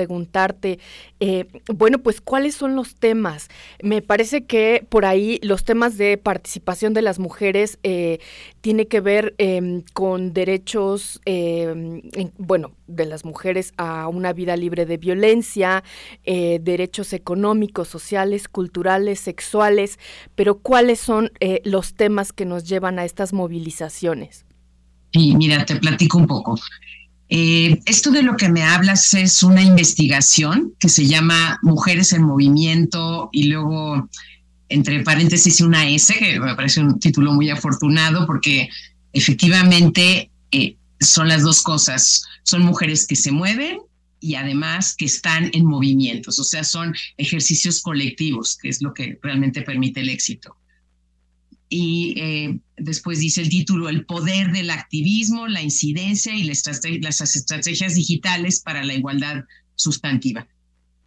eh, 1.20 1.46
bueno, 1.72 1.98
pues 1.98 2.20
cuáles 2.20 2.54
son 2.54 2.76
los 2.76 2.94
temas. 2.94 3.48
Me 3.82 4.02
parece 4.02 4.44
que 4.44 4.86
por 4.88 5.04
ahí 5.04 5.38
los 5.42 5.64
temas 5.64 5.98
de 5.98 6.18
participación 6.18 6.94
de 6.94 7.02
las 7.02 7.18
mujeres 7.18 7.78
eh, 7.82 8.18
tiene 8.60 8.86
que 8.86 9.00
ver 9.00 9.34
em, 9.38 9.82
con 9.92 10.32
derechos, 10.32 11.20
em, 11.24 12.02
bueno, 12.38 12.72
de 12.86 13.06
las 13.06 13.24
mujeres 13.24 13.72
a 13.76 14.08
una 14.08 14.32
vida 14.32 14.56
libre 14.56 14.86
de 14.86 14.96
violencia, 14.96 15.82
eh, 16.24 16.58
derechos 16.60 17.12
económicos, 17.12 17.88
sociales, 17.88 18.48
culturales, 18.48 19.20
sexuales, 19.20 19.98
pero 20.34 20.58
¿cuáles 20.58 21.00
son 21.00 21.30
los 21.64 21.94
temas 21.94 22.32
que 22.32 22.44
nos 22.44 22.64
llevan 22.64 22.98
a 22.98 23.04
estas 23.04 23.32
movilizaciones? 23.32 24.44
Sí, 25.12 25.34
mira, 25.36 25.64
te 25.64 25.76
platico 25.76 26.18
un 26.18 26.26
poco. 26.26 26.58
Eh, 27.34 27.80
esto 27.86 28.10
de 28.10 28.22
lo 28.22 28.36
que 28.36 28.50
me 28.50 28.62
hablas 28.62 29.14
es 29.14 29.42
una 29.42 29.62
investigación 29.62 30.74
que 30.78 30.90
se 30.90 31.06
llama 31.06 31.58
Mujeres 31.62 32.12
en 32.12 32.24
Movimiento 32.24 33.30
y 33.32 33.44
luego, 33.44 34.10
entre 34.68 35.02
paréntesis, 35.02 35.62
una 35.62 35.88
S, 35.88 36.12
que 36.12 36.38
me 36.38 36.54
parece 36.54 36.82
un 36.82 37.00
título 37.00 37.32
muy 37.32 37.48
afortunado 37.48 38.26
porque 38.26 38.68
efectivamente 39.14 40.30
son 41.00 41.28
las 41.28 41.42
dos 41.42 41.62
cosas. 41.62 42.22
Son 42.42 42.60
mujeres 42.60 43.06
que 43.06 43.16
se 43.16 43.32
mueven 43.32 43.78
y 44.20 44.34
además 44.34 44.94
que 44.94 45.06
están 45.06 45.48
en 45.54 45.64
movimientos, 45.64 46.38
o 46.38 46.44
sea, 46.44 46.64
son 46.64 46.94
ejercicios 47.16 47.80
colectivos, 47.80 48.58
que 48.60 48.68
es 48.68 48.82
lo 48.82 48.92
que 48.92 49.18
realmente 49.22 49.62
permite 49.62 50.00
el 50.00 50.10
éxito. 50.10 50.54
Y 51.70 52.14
eh, 52.18 52.58
después 52.82 53.20
dice 53.20 53.40
el 53.40 53.48
título, 53.48 53.88
el 53.88 54.04
poder 54.04 54.52
del 54.52 54.70
activismo, 54.70 55.48
la 55.48 55.62
incidencia 55.62 56.34
y 56.34 56.44
las 56.44 57.20
estrategias 57.20 57.94
digitales 57.94 58.60
para 58.60 58.84
la 58.84 58.94
igualdad 58.94 59.44
sustantiva. 59.74 60.46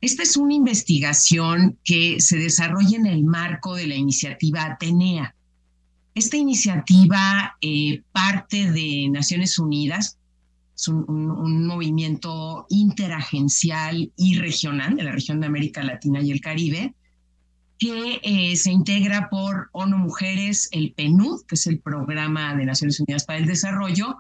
Esta 0.02 0.24
es 0.24 0.38
una 0.38 0.54
investigación 0.54 1.80
que 1.84 2.20
se 2.20 2.38
desarrolla 2.38 2.98
en 2.98 3.08
el 3.08 3.24
marco 3.24 3.76
de 3.76 3.88
la 3.88 3.96
iniciativa 3.96 4.66
Atenea. 4.66 5.36
Esta 6.14 6.38
iniciativa 6.38 7.58
eh, 7.62 8.02
parte 8.12 8.72
de 8.72 9.10
Naciones 9.10 9.58
Unidas, 9.58 10.18
es 10.76 10.88
un, 10.90 11.66
movimiento 11.66 12.66
interagencial 12.70 14.12
y 14.16 14.36
regional 14.36 14.96
de 14.96 15.04
la 15.04 15.14
región 15.14 15.40
de 15.40 15.48
América 15.48 15.82
Latina 15.84 16.22
y 16.22 16.32
el 16.32 16.42
Caribe, 16.42 16.94
que 17.78 18.22
eh, 18.24 18.56
se 18.56 18.72
integra 18.72 19.30
por 19.30 19.70
ONU 19.74 19.98
Mujeres, 19.98 20.70
el 20.72 20.94
PNUD, 20.94 21.46
que 21.46 21.56
es 21.56 21.68
el 21.68 21.80
Programa 21.80 22.56
de 22.56 22.66
Naciones 22.66 23.00
Unidas 23.00 23.26
para 23.26 23.40
el 23.40 23.46
Desarrollo, 23.46 24.18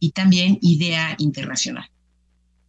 y 0.00 0.10
también 0.10 0.58
IDEA 0.60 1.14
Internacional. 1.18 1.88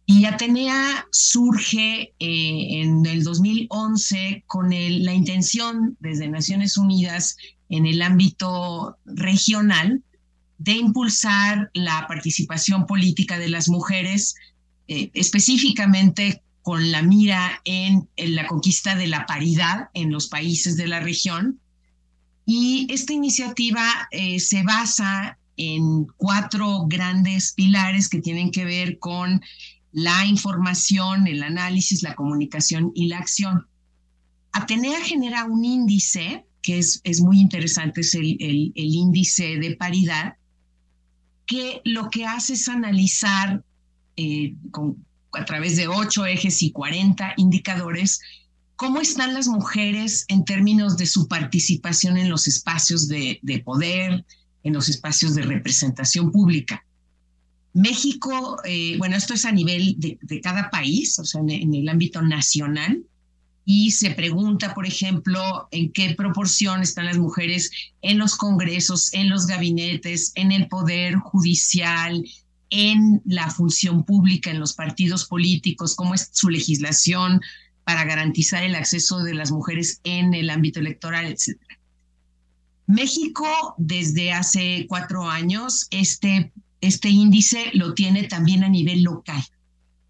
Y 0.06 0.26
Atenea 0.26 1.06
surge 1.10 2.12
eh, 2.18 2.80
en 2.80 3.04
el 3.06 3.24
2011 3.24 4.44
con 4.46 4.70
la 4.70 5.14
intención 5.14 5.96
desde 5.98 6.28
Naciones 6.28 6.76
Unidas 6.76 7.36
en 7.70 7.86
el 7.86 8.02
ámbito 8.02 8.96
regional 9.04 10.02
de 10.58 10.72
impulsar 10.72 11.70
la 11.74 12.06
participación 12.06 12.86
política 12.86 13.38
de 13.38 13.48
las 13.48 13.68
mujeres, 13.68 14.34
eh, 14.86 15.10
específicamente 15.14 16.43
con 16.64 16.90
la 16.90 17.02
mira 17.02 17.60
en, 17.66 18.08
la 18.16 18.46
conquista 18.46 18.96
de 18.96 19.06
la 19.06 19.26
paridad 19.26 19.90
en 19.92 20.10
los 20.10 20.28
países 20.28 20.78
de 20.78 20.88
la 20.88 20.98
región. 20.98 21.60
Y 22.46 22.86
esta 22.88 23.12
iniciativa 23.12 23.86
eh, 24.10 24.40
se 24.40 24.62
basa 24.62 25.38
en 25.58 26.06
cuatro 26.16 26.86
grandes 26.86 27.52
pilares 27.52 28.08
que 28.08 28.22
tienen 28.22 28.50
que 28.50 28.64
ver 28.64 28.98
con 28.98 29.42
la 29.92 30.24
información, 30.24 31.26
el 31.26 31.42
análisis, 31.42 32.02
la 32.02 32.14
comunicación 32.14 32.92
y 32.94 33.08
la 33.08 33.18
acción. 33.18 33.66
Atenea 34.52 35.02
genera 35.02 35.44
un 35.44 35.66
índice 35.66 36.46
que 36.62 36.78
es, 36.78 37.02
es 37.04 37.20
muy 37.20 37.40
interesante, 37.40 38.00
es 38.00 38.14
el, 38.14 38.38
el, 38.40 38.72
índice 38.74 39.58
de 39.58 39.76
paridad, 39.76 40.36
que 41.44 41.82
lo 41.84 42.08
que 42.08 42.24
hace 42.24 42.54
es 42.54 42.70
analizar 42.70 43.62
eh, 44.16 44.54
con, 44.70 45.04
a 45.36 45.44
través 45.44 45.76
de 45.76 45.88
ocho 45.88 46.26
ejes 46.26 46.62
y 46.62 46.72
40 46.72 47.34
indicadores 47.36 48.20
cómo 48.76 49.00
están 49.00 49.34
las 49.34 49.46
mujeres 49.46 50.24
en 50.28 50.44
términos 50.44 50.96
de 50.96 51.06
su 51.06 51.28
participación 51.28 52.16
en 52.16 52.28
los 52.28 52.48
espacios 52.48 53.08
de, 53.08 53.38
de 53.42 53.60
poder, 53.60 54.24
en 54.64 54.72
los 54.72 54.88
espacios 54.88 55.34
de 55.34 55.42
representación 55.42 56.32
pública. 56.32 56.84
México, 57.74 58.58
eh, 58.64 58.96
bueno, 58.98 59.16
esto 59.16 59.34
es 59.34 59.44
a 59.44 59.52
nivel 59.52 59.96
de, 59.98 60.40
cada 60.40 60.70
país, 60.70 61.18
o 61.18 61.24
sea, 61.24 61.40
en, 61.40 61.74
el 61.74 61.88
ámbito 61.88 62.22
nacional, 62.22 63.02
y 63.66 63.90
se 63.90 64.10
pregunta, 64.10 64.74
por 64.74 64.86
ejemplo, 64.86 65.68
en 65.72 65.90
qué 65.92 66.14
proporción 66.14 66.82
están 66.82 67.06
las 67.06 67.18
mujeres 67.18 67.70
en 68.00 68.18
los 68.18 68.36
congresos, 68.36 69.12
en 69.12 69.28
los 69.28 69.46
gabinetes, 69.46 70.32
en 70.36 70.52
el 70.52 70.68
poder 70.68 71.16
judicial, 71.16 72.24
en 72.74 73.22
la 73.24 73.50
función 73.50 74.04
pública, 74.04 74.50
en 74.50 74.60
los 74.60 74.74
partidos 74.74 75.26
políticos, 75.26 75.94
cómo 75.94 76.14
es 76.14 76.28
su 76.32 76.50
legislación 76.50 77.40
para 77.84 78.04
garantizar 78.04 78.64
el 78.64 78.74
acceso 78.74 79.22
de 79.22 79.34
las 79.34 79.52
mujeres 79.52 80.00
en 80.04 80.34
el 80.34 80.50
ámbito 80.50 80.80
electoral, 80.80 81.26
etc. 81.26 81.58
México, 82.86 83.74
desde 83.78 84.32
hace 84.32 84.86
cuatro 84.88 85.28
años, 85.28 85.86
este 85.90 86.52
este 86.84 87.08
índice 87.08 87.70
lo 87.72 87.94
tiene 87.94 88.24
también 88.24 88.62
a 88.62 88.68
nivel 88.68 89.02
local. 89.02 89.42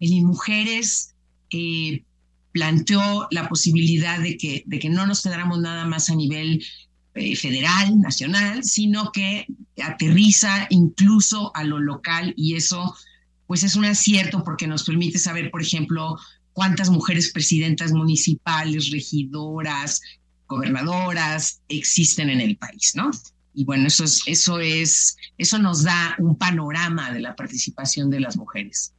El 0.01 0.23
Mujeres 0.23 1.15
eh, 1.49 2.03
planteó 2.51 3.27
la 3.31 3.47
posibilidad 3.47 4.19
de 4.19 4.37
que, 4.37 4.63
de 4.65 4.79
que 4.79 4.89
no 4.89 5.07
nos 5.07 5.21
quedáramos 5.21 5.59
nada 5.61 5.85
más 5.85 6.09
a 6.09 6.15
nivel 6.15 6.65
eh, 7.15 7.35
federal, 7.35 7.99
nacional, 7.99 8.63
sino 8.63 9.11
que 9.11 9.47
aterriza 9.83 10.67
incluso 10.69 11.51
a 11.55 11.63
lo 11.63 11.79
local 11.79 12.33
y 12.37 12.55
eso 12.55 12.95
pues 13.47 13.63
es 13.63 13.75
un 13.75 13.85
acierto 13.85 14.43
porque 14.43 14.67
nos 14.67 14.83
permite 14.83 15.19
saber, 15.19 15.51
por 15.51 15.61
ejemplo, 15.61 16.17
cuántas 16.53 16.89
mujeres 16.89 17.31
presidentas 17.31 17.91
municipales, 17.91 18.89
regidoras, 18.89 20.01
gobernadoras 20.47 21.61
existen 21.67 22.29
en 22.29 22.41
el 22.41 22.57
país, 22.57 22.93
¿no? 22.95 23.11
y 23.55 23.63
bueno, 23.63 23.87
eso 23.87 24.03
es, 24.03 24.21
eso 24.27 24.59
es, 24.59 25.17
eso 25.37 25.57
nos 25.57 25.83
da 25.83 26.15
un 26.19 26.37
panorama 26.37 27.11
de 27.11 27.21
la 27.21 27.35
participación 27.35 28.09
de 28.09 28.19
las 28.19 28.37
mujeres. 28.37 28.93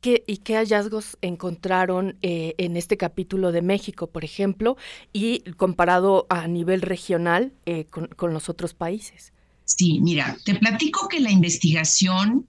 ¿Qué, 0.00 0.22
¿Y 0.26 0.38
qué 0.38 0.54
hallazgos 0.54 1.18
encontraron 1.22 2.16
eh, 2.22 2.54
en 2.58 2.76
este 2.76 2.96
capítulo 2.96 3.50
de 3.50 3.62
México, 3.62 4.06
por 4.08 4.24
ejemplo, 4.24 4.76
y 5.12 5.40
comparado 5.56 6.26
a 6.30 6.46
nivel 6.46 6.82
regional 6.82 7.52
eh, 7.66 7.84
con, 7.84 8.32
los 8.32 8.48
otros 8.48 8.74
países? 8.74 9.32
Sí, 9.64 10.00
mira, 10.00 10.36
te 10.44 10.54
platico 10.54 11.08
que 11.08 11.18
la 11.20 11.32
investigación 11.32 12.46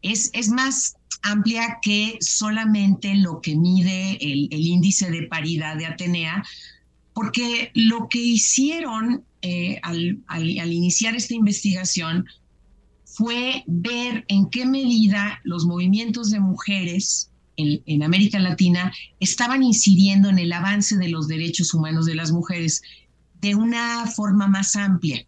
es, 0.00 0.30
es 0.32 0.48
más 0.48 0.96
amplia 1.22 1.78
que 1.82 2.18
solamente 2.20 3.14
lo 3.14 3.40
que 3.40 3.56
mide 3.56 4.18
el, 4.20 4.48
índice 4.50 5.10
de 5.10 5.26
paridad 5.26 5.76
de 5.76 5.86
Atenea, 5.86 6.44
porque 7.12 7.70
lo 7.74 8.08
que 8.08 8.18
hicieron 8.18 9.24
eh, 9.42 9.80
al, 9.82 10.22
iniciar 10.72 11.14
esta 11.14 11.34
investigación 11.34 12.26
fue 13.16 13.64
ver 13.66 14.26
en 14.28 14.50
qué 14.50 14.66
medida 14.66 15.40
los 15.42 15.64
movimientos 15.64 16.30
de 16.30 16.38
mujeres 16.38 17.30
en, 17.56 18.02
América 18.02 18.38
Latina 18.38 18.92
estaban 19.20 19.62
incidiendo 19.62 20.28
en 20.28 20.38
el 20.38 20.52
avance 20.52 20.98
de 20.98 21.08
los 21.08 21.26
derechos 21.26 21.72
humanos 21.72 22.04
de 22.04 22.14
las 22.14 22.30
mujeres 22.30 22.82
de 23.40 23.54
una 23.54 24.06
forma 24.06 24.48
más 24.48 24.76
amplia. 24.76 25.24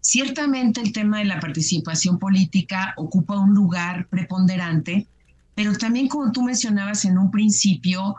Ciertamente 0.00 0.82
el 0.82 0.92
tema 0.92 1.20
de 1.20 1.24
la 1.24 1.40
participación 1.40 2.18
política 2.18 2.92
ocupa 2.98 3.38
un 3.38 3.54
lugar 3.54 4.08
preponderante, 4.10 5.06
pero 5.54 5.72
también 5.78 6.08
como 6.08 6.32
tú 6.32 6.42
mencionabas 6.42 7.06
en 7.06 7.16
un 7.16 7.30
principio, 7.30 8.16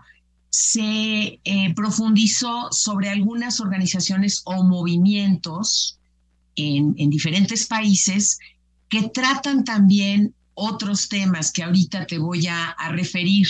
se 0.50 1.40
eh, 1.44 1.74
profundizó 1.76 2.72
sobre 2.72 3.10
algunas 3.10 3.60
organizaciones 3.60 4.42
o 4.46 4.64
movimientos 4.64 6.00
en, 6.56 6.96
diferentes 7.12 7.68
países 7.68 8.40
que 8.94 9.10
tratan 9.10 9.64
también 9.64 10.36
otros 10.54 11.10
temas 11.10 11.52
que 11.52 11.64
ahorita 11.64 12.06
te 12.06 12.20
voy 12.20 12.46
a, 12.46 12.76
referir. 12.92 13.48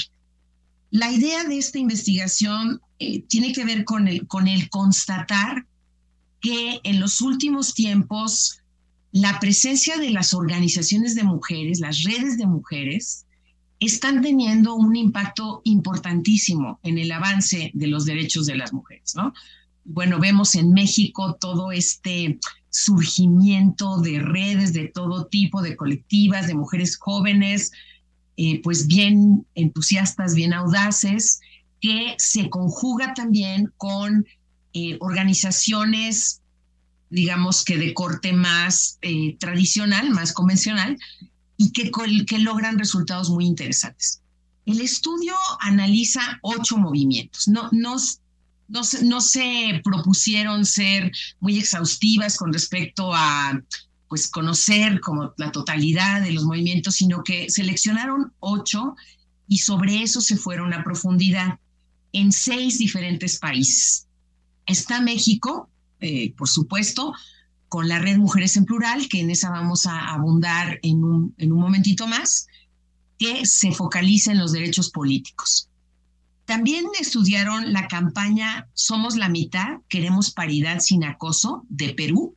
La 0.90 1.12
idea 1.12 1.44
de 1.44 1.58
esta 1.58 1.80
investigación 1.80 2.80
eh, 2.98 3.24
tiene 3.24 3.52
que 3.52 3.66
ver 3.66 3.84
con 3.84 4.08
el, 4.08 4.26
con 4.26 4.48
el 4.48 4.70
constatar 4.70 5.68
que 6.40 6.80
en 6.86 7.02
los 7.02 7.20
últimos 7.20 7.74
tiempos 7.74 8.60
la 9.12 9.38
presencia 9.42 9.98
de 9.98 10.12
las 10.12 10.34
organizaciones 10.34 11.14
de 11.14 11.26
mujeres, 11.26 11.82
las 11.82 12.04
redes 12.04 12.38
de 12.38 12.48
mujeres, 12.48 13.26
están 13.82 14.22
teniendo 14.22 14.76
un 14.76 14.96
impacto 14.96 15.60
importantísimo 15.66 16.80
en 16.84 17.00
el 17.00 17.12
avance 17.12 17.70
de 17.74 17.88
los 17.88 18.06
derechos 18.06 18.46
de 18.46 18.56
las 18.56 18.72
mujeres, 18.72 19.14
¿no? 19.14 19.34
Bueno, 19.84 20.20
vemos 20.20 20.56
en 20.56 20.72
México 20.72 21.36
todo 21.38 21.74
este 21.74 22.40
surgimiento 22.74 24.02
de 24.02 24.20
redes 24.20 24.74
de 24.74 24.88
todo 24.88 25.28
tipo, 25.28 25.62
de 25.62 25.76
colectivas, 25.76 26.48
de 26.48 26.56
mujeres 26.56 26.98
jóvenes, 26.98 27.72
eh, 28.36 28.62
pues 28.64 28.88
bien 28.88 29.46
entusiastas, 29.54 30.34
bien 30.34 30.54
audaces, 30.54 31.40
que 31.80 32.16
se 32.18 32.50
conjuga 32.50 33.14
también 33.14 33.72
con 33.78 34.26
eh, 34.74 34.98
organizaciones, 35.02 36.42
digamos 37.12 37.64
que 37.64 37.78
de 37.78 37.94
corte 37.94 38.34
más 38.34 38.98
eh, 39.04 39.38
tradicional, 39.40 40.10
más 40.10 40.34
convencional, 40.34 40.98
y 41.58 41.72
que, 41.74 41.92
que 42.26 42.40
logran 42.40 42.80
resultados 42.80 43.30
muy 43.30 43.46
interesantes. 43.46 44.20
El 44.66 44.82
estudio 44.82 45.36
analiza 45.60 46.40
ocho 46.42 46.78
movimientos. 46.78 47.48
No, 47.48 47.70
no, 47.72 47.98
no, 48.74 48.82
no, 49.04 49.22
se 49.22 49.82
propusieron 49.84 50.66
ser 50.66 51.12
muy 51.40 51.60
exhaustivas 51.60 52.38
con 52.38 52.52
respecto 52.52 53.14
a 53.14 53.62
pues, 54.10 54.28
conocer 54.28 55.00
como 55.00 55.32
la 55.38 55.52
totalidad 55.52 56.24
de 56.24 56.32
los 56.32 56.44
movimientos, 56.44 56.96
sino 56.96 57.24
que 57.24 57.52
seleccionaron 57.52 58.34
ocho 58.40 58.96
y 59.48 59.60
sobre 59.60 60.02
eso 60.02 60.22
se 60.22 60.38
fueron 60.38 60.74
a 60.74 60.84
profundidad 60.84 61.60
en 62.14 62.32
seis 62.32 62.80
diferentes 62.80 63.38
países. 63.38 64.08
Está 64.66 65.02
México, 65.02 65.70
eh, 66.00 66.34
por 66.36 66.50
supuesto, 66.50 67.14
con 67.70 67.88
la 67.88 68.00
red 68.00 68.18
Mujeres 68.18 68.58
en 68.58 68.66
Plural, 68.66 69.08
que 69.08 69.20
en 69.20 69.30
esa 69.30 69.52
vamos 69.52 69.86
a 69.86 70.14
abundar 70.14 70.80
en 70.82 71.04
un, 71.04 71.36
en 71.38 71.52
un 71.52 71.60
momentito 71.60 72.08
más, 72.08 72.48
que 73.20 73.46
se 73.46 73.72
focaliza 73.72 74.32
en 74.32 74.40
los 74.40 74.52
derechos 74.52 74.90
políticos. 74.90 75.70
También 76.46 76.86
estudiaron 77.00 77.72
la 77.72 77.88
campaña 77.88 78.68
Somos 78.74 79.16
la 79.16 79.30
mitad, 79.30 79.80
queremos 79.88 80.32
paridad 80.32 80.80
sin 80.80 81.04
acoso 81.04 81.64
de 81.70 81.94
Perú, 81.94 82.36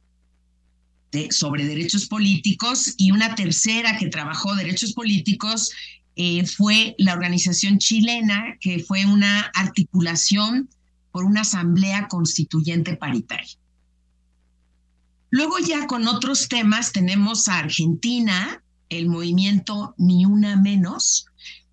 sobre 1.30 1.66
derechos 1.66 2.06
políticos, 2.06 2.94
y 2.96 3.10
una 3.10 3.34
tercera 3.34 3.96
que 3.98 4.08
trabajó 4.08 4.54
derechos 4.54 4.92
políticos 4.92 5.72
eh, 6.14 6.46
fue 6.46 6.94
la 6.98 7.14
organización 7.14 7.78
chilena, 7.78 8.56
que 8.60 8.80
fue 8.80 9.06
una 9.06 9.50
articulación 9.54 10.68
por 11.10 11.24
una 11.24 11.42
asamblea 11.42 12.08
constituyente 12.08 12.96
paritaria. 12.96 13.56
Luego 15.30 15.58
ya 15.58 15.86
con 15.86 16.06
otros 16.06 16.48
temas 16.48 16.92
tenemos 16.92 17.48
a 17.48 17.58
Argentina, 17.58 18.62
el 18.88 19.08
movimiento 19.08 19.94
Ni 19.98 20.24
Una 20.24 20.56
Menos, 20.56 21.26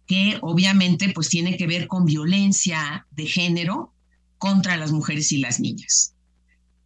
que 0.07 0.37
obviamente 0.41 1.09
pues 1.13 1.29
tiene 1.29 1.57
que 1.57 1.67
ver 1.67 1.87
con 1.87 2.05
violencia 2.05 3.07
de 3.11 3.25
género 3.25 3.93
contra 4.37 4.77
las 4.77 4.91
mujeres 4.91 5.31
y 5.31 5.37
las 5.37 5.59
niñas. 5.59 6.13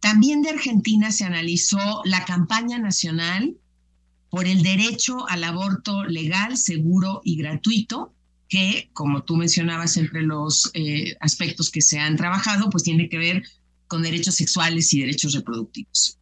También 0.00 0.42
de 0.42 0.50
Argentina 0.50 1.10
se 1.10 1.24
analizó 1.24 2.02
la 2.04 2.24
campaña 2.24 2.78
nacional 2.78 3.56
por 4.30 4.46
el 4.46 4.62
derecho 4.62 5.28
al 5.28 5.42
aborto 5.42 6.04
legal, 6.04 6.56
seguro 6.56 7.20
y 7.24 7.36
gratuito, 7.36 8.14
que, 8.48 8.90
como 8.92 9.24
tú 9.24 9.36
mencionabas, 9.36 9.96
entre 9.96 10.22
los 10.22 10.70
eh, 10.74 11.16
aspectos 11.20 11.70
que 11.70 11.82
se 11.82 11.98
han 11.98 12.16
trabajado, 12.16 12.70
pues 12.70 12.84
tiene 12.84 13.08
que 13.08 13.18
ver 13.18 13.42
con 13.88 14.02
derechos 14.02 14.36
sexuales 14.36 14.92
y 14.94 15.00
derechos 15.00 15.34
reproductivos. 15.34 16.17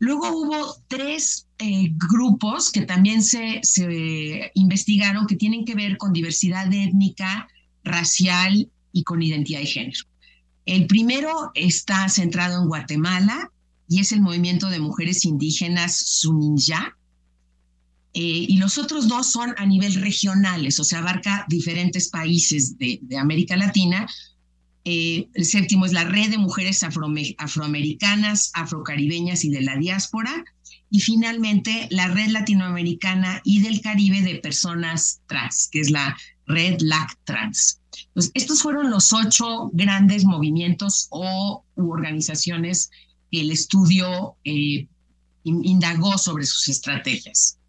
Luego 0.00 0.30
hubo 0.30 0.76
tres 0.88 1.46
eh, 1.58 1.92
grupos 2.10 2.72
que 2.72 2.82
también 2.82 3.22
se, 3.22 3.60
se 3.62 4.50
investigaron 4.54 5.26
que 5.26 5.36
tienen 5.36 5.64
que 5.64 5.76
ver 5.76 5.96
con 5.96 6.12
diversidad 6.12 6.72
étnica, 6.72 7.46
racial 7.84 8.68
y 8.92 9.04
con 9.04 9.22
identidad 9.22 9.60
de 9.60 9.66
género. 9.66 10.00
El 10.66 10.86
primero 10.86 11.52
está 11.54 12.08
centrado 12.08 12.60
en 12.60 12.68
Guatemala 12.68 13.52
y 13.88 14.00
es 14.00 14.10
el 14.12 14.20
movimiento 14.20 14.68
de 14.68 14.80
mujeres 14.80 15.24
indígenas 15.24 15.96
Suninja, 15.96 16.96
eh, 18.12 18.46
y 18.48 18.58
los 18.58 18.76
otros 18.76 19.06
dos 19.06 19.30
son 19.30 19.54
a 19.56 19.66
nivel 19.66 19.94
regionales, 19.94 20.80
o 20.80 20.84
sea, 20.84 20.98
abarca 20.98 21.46
diferentes 21.48 22.08
países 22.08 22.76
de, 22.76 23.00
América 23.16 23.56
Latina. 23.56 24.08
Eh, 24.84 25.28
el 25.34 25.44
séptimo 25.44 25.86
es 25.86 25.92
la 25.92 26.04
Red 26.04 26.30
de 26.30 26.38
Mujeres 26.38 26.82
Afroamericanas, 26.82 28.50
Afrocaribeñas 28.54 29.44
y 29.44 29.50
de 29.50 29.60
la 29.60 29.76
Diáspora. 29.76 30.44
Y 30.90 31.00
finalmente, 31.00 31.86
la 31.90 32.08
Red 32.08 32.30
Latinoamericana 32.30 33.40
y 33.44 33.60
del 33.60 33.80
Caribe 33.80 34.22
de 34.22 34.36
Personas 34.36 35.20
Trans, 35.26 35.68
que 35.70 35.80
es 35.80 35.90
la 35.90 36.16
Red 36.46 36.80
LAC 36.80 37.16
Trans. 37.24 37.80
Pues 38.14 38.30
estos 38.34 38.62
fueron 38.62 38.90
los 38.90 39.12
ocho 39.12 39.70
grandes 39.72 40.24
movimientos 40.24 41.06
o 41.10 41.64
organizaciones 41.76 42.90
que 43.30 43.42
el 43.42 43.52
estudio 43.52 44.36
eh, 44.44 44.88
indagó 45.44 46.18
sobre 46.18 46.44
sus 46.44 46.68
estrategias 46.68 47.59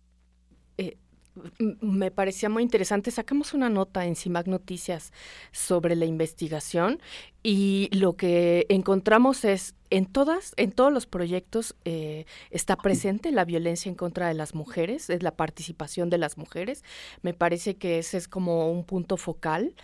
me 1.58 2.12
parecía 2.12 2.50
muy 2.50 2.64
interesante. 2.64 3.12
Sacamos 3.12 3.54
una 3.54 3.70
nota 3.70 4.06
en 4.06 4.16
CIMAC 4.16 4.48
Noticias 4.48 5.14
sobre 5.52 5.96
la 5.96 6.06
investigación 6.06 7.00
y 7.44 7.90
lo 7.94 8.16
que 8.16 8.66
encontramos 8.70 9.46
es 9.46 9.76
en 9.90 10.06
todas, 10.06 10.54
en 10.58 10.72
todos 10.72 10.92
los 10.92 11.06
proyectos 11.06 11.76
eh, 11.86 12.26
está 12.50 12.76
presente 12.76 13.32
la 13.32 13.46
violencia 13.46 13.90
en 13.90 13.96
contra 13.96 14.28
de 14.28 14.34
las 14.34 14.56
mujeres, 14.56 15.10
es 15.10 15.24
la 15.24 15.32
participación 15.32 16.10
de 16.10 16.18
las 16.18 16.38
mujeres. 16.38 16.84
Me 17.22 17.34
parece 17.34 17.76
que 17.76 18.00
ese 18.00 18.18
es 18.18 18.28
como 18.28 18.72
un 18.72 18.84
punto 18.84 19.18
focal 19.18 19.76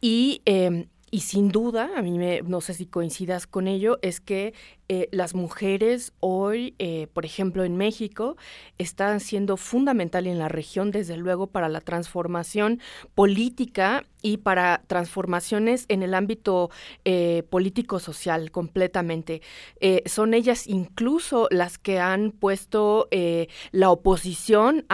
y 0.00 0.42
em, 0.44 0.86
y 1.14 1.20
sin 1.20 1.50
duda, 1.50 1.90
a 1.94 2.00
mí 2.00 2.16
me, 2.16 2.40
no 2.40 2.62
sé 2.62 2.72
si 2.72 2.86
coincidas 2.86 3.46
con 3.46 3.68
ello, 3.68 3.98
es 4.00 4.18
que 4.18 4.54
eh, 4.88 5.10
las 5.12 5.34
mujeres 5.34 6.14
hoy, 6.20 6.74
eh, 6.78 7.06
por 7.12 7.26
ejemplo 7.26 7.64
en 7.64 7.76
México, 7.76 8.38
están 8.78 9.20
siendo 9.20 9.58
fundamental 9.58 10.26
en 10.26 10.38
la 10.38 10.48
región, 10.48 10.90
desde 10.90 11.18
luego, 11.18 11.48
para 11.48 11.68
la 11.68 11.82
transformación 11.82 12.80
política 13.14 14.06
y 14.22 14.38
para 14.38 14.84
transformaciones 14.86 15.84
en 15.88 16.02
el 16.02 16.14
ámbito 16.14 16.70
eh, 17.04 17.42
político-social 17.50 18.50
completamente. 18.50 19.42
son 20.06 20.32
ellas 20.32 20.66
incluso 20.66 21.46
las 21.50 21.76
que 21.76 22.00
han 22.00 22.30
puesto 22.30 23.08
la 23.72 23.90
oposición 23.90 24.86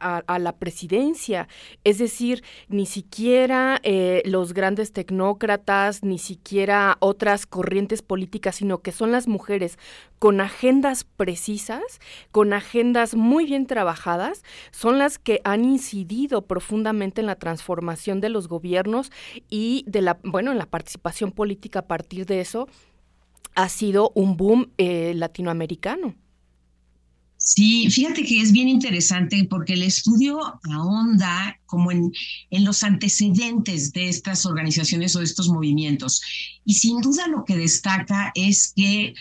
a 0.00 0.38
la 0.38 0.56
presidencia. 0.56 1.48
Es 1.84 1.98
decir, 1.98 2.42
ni 2.68 2.86
siquiera 2.86 3.78
eh, 3.82 4.22
los 4.24 4.54
grandes 4.54 4.92
tecnócratas, 4.92 6.02
ni 6.02 6.18
siquiera 6.18 6.96
otras 7.00 7.46
corrientes 7.46 8.02
políticas, 8.02 8.56
sino 8.56 8.78
que 8.78 8.92
son 8.92 9.12
las 9.12 9.28
mujeres 9.28 9.78
con 10.18 10.40
agendas 10.40 11.04
precisas, 11.04 12.00
con 12.30 12.52
agendas 12.52 13.14
muy 13.14 13.46
bien 13.46 13.66
trabajadas, 13.66 14.42
son 14.70 14.98
las 14.98 15.18
que 15.18 15.40
han 15.44 15.64
incidido 15.64 16.42
profundamente 16.42 17.20
en 17.20 17.26
la 17.26 17.36
transformación 17.36 18.20
de 18.20 18.28
los 18.28 18.48
gobiernos 18.48 19.10
y 19.48 19.84
de 19.86 20.02
la, 20.02 20.18
bueno, 20.22 20.52
en 20.52 20.58
la 20.58 20.66
participación 20.66 21.32
política 21.32 21.80
a 21.80 21.86
partir 21.86 22.26
de 22.26 22.40
eso 22.40 22.68
ha 23.54 23.68
sido 23.68 24.12
un 24.14 24.36
boom 24.36 24.70
eh, 24.78 25.12
latinoamericano. 25.14 26.14
Sí, 27.52 27.90
fíjate 27.90 28.24
que 28.24 28.40
es 28.40 28.52
bien 28.52 28.68
interesante 28.68 29.44
porque 29.50 29.72
el 29.72 29.82
estudio 29.82 30.38
ahonda 30.70 31.58
como 31.66 31.90
en, 31.90 32.12
en 32.50 32.64
los 32.64 32.84
antecedentes 32.84 33.92
de 33.92 34.08
estas 34.08 34.46
organizaciones 34.46 35.16
o 35.16 35.18
de 35.18 35.24
estos 35.24 35.48
movimientos. 35.48 36.22
Y 36.64 36.74
sin 36.74 37.00
duda 37.00 37.26
lo 37.26 37.44
que 37.44 37.56
destaca 37.56 38.30
es 38.36 38.72
que 38.76 39.14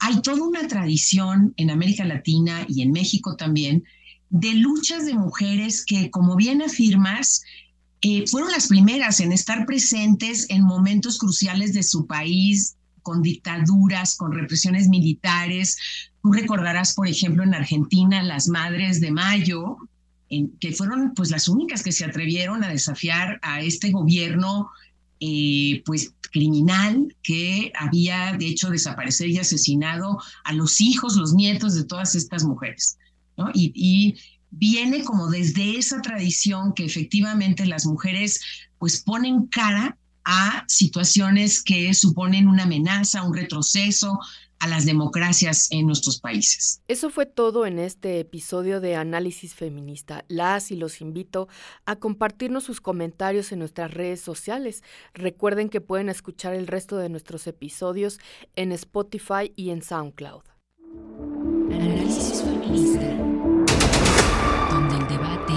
hay 0.00 0.20
toda 0.22 0.42
una 0.42 0.66
tradición 0.66 1.54
en 1.56 1.70
América 1.70 2.04
Latina 2.04 2.66
y 2.68 2.82
en 2.82 2.90
México 2.90 3.36
también 3.36 3.84
de 4.28 4.54
luchas 4.54 5.06
de 5.06 5.14
mujeres 5.14 5.84
que, 5.84 6.10
como 6.10 6.34
bien 6.34 6.62
afirmas, 6.62 7.42
eh, 8.00 8.24
fueron 8.26 8.50
las 8.50 8.66
primeras 8.66 9.20
en 9.20 9.30
estar 9.30 9.66
presentes 9.66 10.46
en 10.50 10.64
momentos 10.64 11.16
cruciales 11.16 11.74
de 11.74 11.84
su 11.84 12.08
país, 12.08 12.74
con 13.08 13.22
dictaduras, 13.22 14.16
con 14.16 14.32
represiones 14.32 14.88
militares, 14.88 15.78
Tú 16.22 16.32
recordarás, 16.32 16.94
por 16.94 17.06
ejemplo, 17.08 17.42
en 17.44 17.54
Argentina, 17.54 18.22
las 18.22 18.48
Madres 18.48 19.00
de 19.00 19.10
Mayo, 19.10 19.76
que 20.28 20.72
fueron 20.72 21.14
pues 21.14 21.30
las 21.30 21.48
únicas 21.48 21.82
que 21.82 21.92
se 21.92 22.04
atrevieron 22.04 22.62
a 22.64 22.68
desafiar 22.68 23.38
a 23.40 23.62
este 23.62 23.90
gobierno 23.90 24.68
eh, 25.20 25.82
pues 25.86 26.12
criminal 26.30 27.16
que 27.22 27.72
había 27.74 28.36
de 28.38 28.46
hecho 28.46 28.68
desaparecer 28.68 29.28
y 29.28 29.38
asesinado 29.38 30.18
a 30.44 30.52
los 30.52 30.80
hijos, 30.80 31.16
los 31.16 31.32
nietos 31.32 31.74
de 31.74 31.84
todas 31.84 32.14
estas 32.14 32.44
mujeres. 32.44 32.98
Y, 33.54 33.72
y 33.74 34.16
viene 34.50 35.04
como 35.04 35.28
desde 35.28 35.78
esa 35.78 36.02
tradición 36.02 36.74
que 36.74 36.84
efectivamente 36.84 37.64
las 37.64 37.86
mujeres 37.86 38.40
pues 38.78 39.00
ponen 39.02 39.46
cara 39.46 39.96
a 40.30 40.64
situaciones 40.68 41.62
que 41.64 41.94
suponen 41.94 42.48
una 42.48 42.64
amenaza, 42.64 43.22
un 43.22 43.34
retroceso, 43.34 44.20
a 44.60 44.66
las 44.66 44.84
democracias 44.84 45.68
en 45.70 45.86
nuestros 45.86 46.20
países. 46.20 46.82
Eso 46.88 47.10
fue 47.10 47.26
todo 47.26 47.64
en 47.64 47.78
este 47.78 48.20
episodio 48.20 48.80
de 48.80 48.96
Análisis 48.96 49.54
Feminista. 49.54 50.24
Las 50.28 50.70
y 50.70 50.76
los 50.76 51.00
invito 51.00 51.48
a 51.86 51.96
compartirnos 51.96 52.64
sus 52.64 52.80
comentarios 52.80 53.52
en 53.52 53.60
nuestras 53.60 53.94
redes 53.94 54.20
sociales. 54.20 54.82
Recuerden 55.14 55.68
que 55.68 55.80
pueden 55.80 56.08
escuchar 56.08 56.54
el 56.54 56.66
resto 56.66 56.96
de 56.96 57.08
nuestros 57.08 57.46
episodios 57.46 58.18
en 58.56 58.72
Spotify 58.72 59.52
y 59.54 59.70
en 59.70 59.82
SoundCloud. 59.82 60.42
Análisis 61.72 62.42
Feminista, 62.42 63.16
donde 64.70 64.96
el 64.96 65.08
debate 65.08 65.54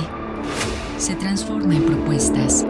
se 1.00 1.16
transforma 1.16 1.76
en 1.76 1.86
propuestas. 1.86 2.66